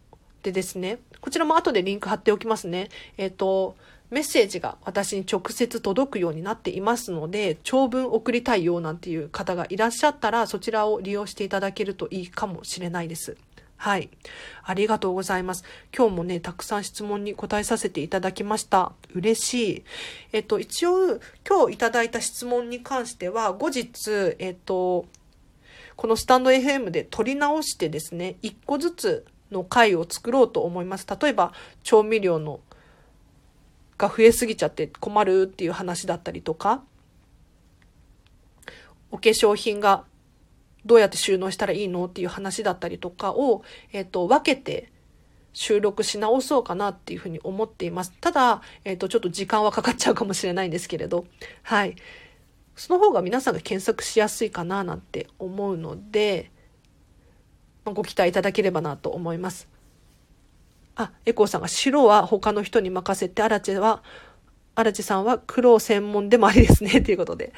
[0.44, 2.90] でですね、こちらも後でリンク貼っておきますね。
[3.18, 3.76] えっと、
[4.10, 13.38] メッセージが私に直接届くようになっていますので、長文送りたいよなんていう方がいらっしゃったら、そちらを利用していただけるといいかもしれないです。
[13.78, 14.10] はい。
[14.64, 15.64] ありがとうございます。
[15.96, 18.92] 今日もね、たくさん質問に答えさせていただきました。
[19.14, 19.84] 嬉しい。
[20.34, 25.06] えっと、一応、今日いただいた質問に関しては、後日、えっと、
[25.96, 31.08] このスタンド FM で取り直してですね、一個ずつの回を作ろうと思います。
[31.22, 31.54] 例えば、
[31.84, 32.60] 調味料の
[34.00, 36.82] が増えすぎちゃって困るっていう話だったりとか、
[39.12, 40.06] お化粧品が
[40.86, 44.90] どうやって収納したらいいのっていう話だったりとかを、えっ、と、分けて
[45.52, 48.14] 収録し直そうかなっていうふうに思っています。
[48.22, 51.26] ただ、えっ、と、ちょっと時間はかかっちゃうかもしれないんですけれど、
[51.64, 51.96] はい。
[52.78, 56.52] その方が皆さんが検索しやすいかななんて思うので、
[57.84, 59.68] ご期待いただければなと思います。
[61.02, 64.04] あ、エコーさんが白は他の人に任せて、アラチェは、
[64.76, 67.02] アラチェさんは黒専門でもありですね。
[67.02, 67.54] ということで。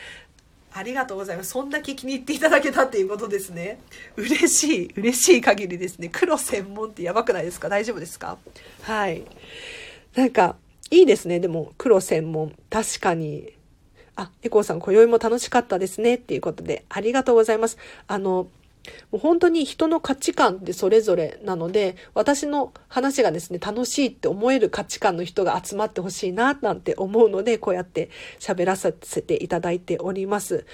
[0.73, 1.49] ありがとうございます。
[1.49, 3.79] そんだけ気に入っていただけたっていうことですね。
[4.15, 6.09] 嬉しい、嬉しい限りですね。
[6.11, 7.67] 黒専門ってやばくないですか？
[7.67, 8.37] 大丈夫ですか？
[8.83, 9.23] はい。
[10.15, 10.55] なんか、
[10.91, 11.39] いいですね。
[11.39, 12.53] でも、黒専門。
[12.69, 13.53] 確かに。
[14.15, 16.15] あ、エコーさん、今宵も楽しかったですね。
[16.15, 17.77] っていうことで、ありがとうございます。
[18.07, 18.47] あの、
[19.11, 28.09] もう本当に人の価値観ってそれぞれなので、私の話がですね、楽しいって思える価値観の人が集まってほしいな、なんて思うので、こうやって
[28.39, 30.65] 喋らせていただいております。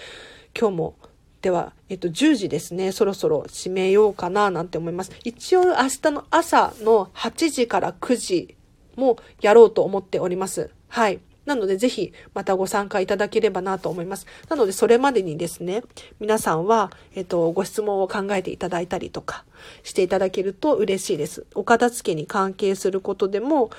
[0.57, 0.95] 今日も、
[1.41, 5.11] では、えっと、10時ですね、そろそろ締めようかな、なんて思います。
[5.23, 8.55] 一応明日の朝の8時から9時
[8.95, 10.71] もやろうと思っております。
[10.87, 11.19] はい。
[11.47, 14.27] なのでぜひまたご参加いただければなと思います。
[14.49, 15.81] なのでそれまでにですね、
[16.19, 19.45] 皆さんは、えっと、ご質問を考えていただいたりとか
[19.83, 21.47] していただけると嬉しいです。
[21.55, 23.71] お片付けに関係することでも、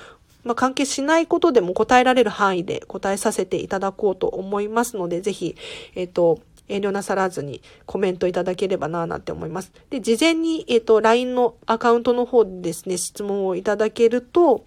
[0.43, 5.55] まあ、関係しないことでも答えられる範囲で答えさせていただこうと思いますので、ぜひ、
[5.95, 6.39] えっと、
[6.69, 9.71] 遠慮なさらずにコメントいただければなぁなんて思います。
[9.89, 14.63] で、事前に、えっ、と、LINE のアカウントの方でですね、質問をいただけると、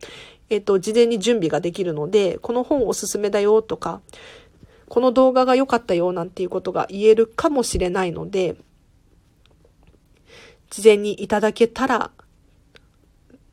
[0.53, 4.03] えっ、と、事前に準備ができるので、この本おすすめだよとか、
[4.87, 8.57] この動画が良かったよなんていうことが言えるかもしれないので、
[10.69, 12.11] 事前にいただけたら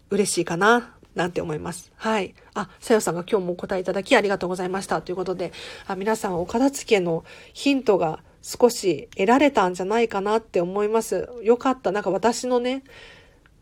[0.10, 1.94] 嬉しいかな、なんて思います。
[1.96, 2.36] はい。
[2.54, 5.02] あ、さよさんが今日もお答えいただきありがとうございました。
[5.02, 5.54] ということで、
[5.88, 7.24] あ皆さんお片付けの
[7.54, 11.30] ヒントが少し得られたんじゃないかなって思います。
[11.44, 11.94] よかった。
[11.94, 12.84] なんか私のね、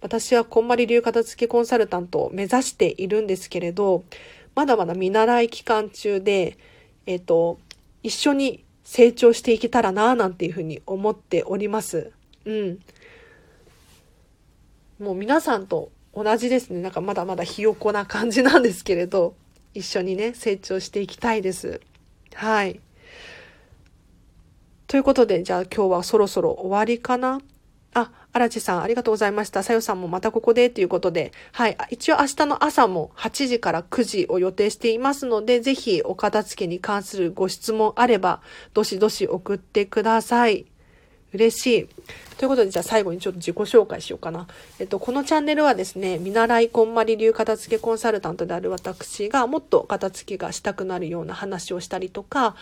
[0.01, 4.03] 私はこんまり流片付けコンサルタントを目指しているんですけれど、
[4.55, 6.57] まだまだ見習い期間中で、
[7.05, 7.59] えっ、ー、と、
[8.03, 12.11] 一緒に成長していけたらなぁ、なんていうふうに思っております。
[12.45, 12.79] うん。
[14.99, 16.81] もう皆さんと同じですね。
[16.81, 19.35] なんかまだまだひよこな感じなんですけれど、
[19.73, 21.81] 一緒にね、成長していきたいです。
[22.33, 22.79] はい。
[24.87, 27.41] ということで、じゃあ今日はそろそろ終わりかな
[27.99, 29.63] あ、荒地さん、ありがとうございました。
[29.63, 31.77] さよさんもまたここでということで、はい。
[31.89, 38.41] 一応明日の朝も8時から9時を予定していますので、ぜひお片付けに関するご質問あれば、
[38.75, 40.67] どしどし送ってください。
[41.33, 41.87] 嬉しい。
[42.37, 44.47] ということで、じゃあ最後にちょっと自己紹介しようかな。
[44.79, 52.55] えっと、このチャンネルはですね、見習いこんまり流片付けコンサルタントである私がもっと片付けがしたくなるような話をしたりとか、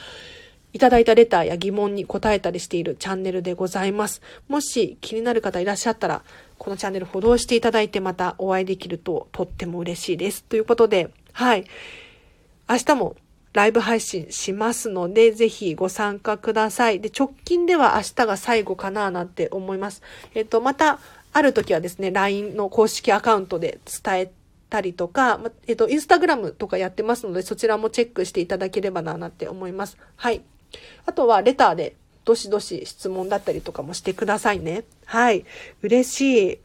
[0.75, 4.21] いただいたレターや疑問に答えたりしているチャンネルでございます。
[4.49, 6.21] もし気になる方いらっしゃったら、
[6.57, 10.43] このチャンネルフォローしていただいてまたお会いできるととっても嬉しいです。
[10.43, 11.63] ということで、はい。
[12.69, 13.15] 明日も
[13.53, 16.99] ライブ配信しますので、ぜひご参加ください。
[16.99, 20.01] で、直近では明日が最後かななんて思います。
[20.33, 20.99] えっと、また、
[21.31, 24.31] ある時はですね、LINE の公式アカウントで伝え
[24.69, 29.97] たりとか、えっと、インスタグラムとかやってますので、そちらもチェックしていただければな、なんて思います。
[30.17, 30.41] はい。
[31.05, 31.95] あとはレターで
[32.25, 34.83] どしどし質問だったりとかもしてくださいね。
[35.05, 35.45] はい。
[35.81, 36.59] 嬉しい。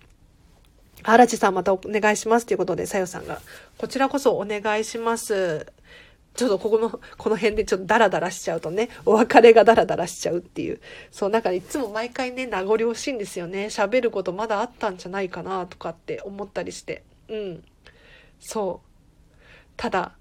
[1.02, 3.40] 荒地さんまたお願いしますということで、さよさんが、
[3.78, 5.66] こちらこそお願いします。
[6.34, 10.80] ちょっとここの、この辺でちょっとダラダラしちゃうとね、お別れがダラダラしちゃうっていう。
[11.10, 13.66] そう、なんかいつも毎回ね、名残惜しいんですよね。
[13.66, 17.02] 喋ることまだあったんじゃないかなとかって思ったりして。
[17.28, 17.64] うん。
[18.38, 18.88] そう。
[19.76, 20.12] ただ、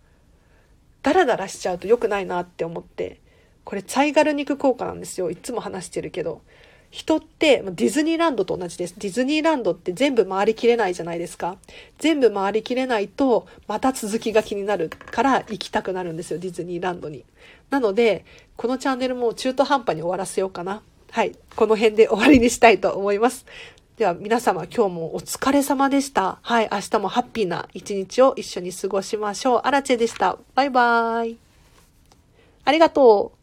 [1.04, 3.20] ダラダラしちゃうと良くないなって思って、
[3.64, 5.30] これツァイガル肉効果なんですよ。
[5.30, 6.42] いつも話してるけど。
[6.92, 8.96] 人ってディズニーランドと同じです。
[8.98, 11.58] ディズニーランドって全部回りきれないじゃないですか。
[12.00, 17.26] 全部回りきれないと、また続きが気になるから行きたくなるんですよ、ディズニーランドに。
[17.70, 18.26] なので、
[18.58, 20.82] このチャンネルも中途半端に終わらせようかな。
[21.12, 21.36] はい。
[21.56, 23.46] この辺で終わりにしたいと思います。
[23.98, 26.40] では皆様今日もお疲れ様でした。
[26.42, 26.70] はい。
[26.72, 29.62] 明日もハッピーな一日を一緒に過ごしましょう。
[29.66, 30.38] アラチェでした。
[30.56, 31.38] バイバーイ。
[32.66, 33.39] ありがとう。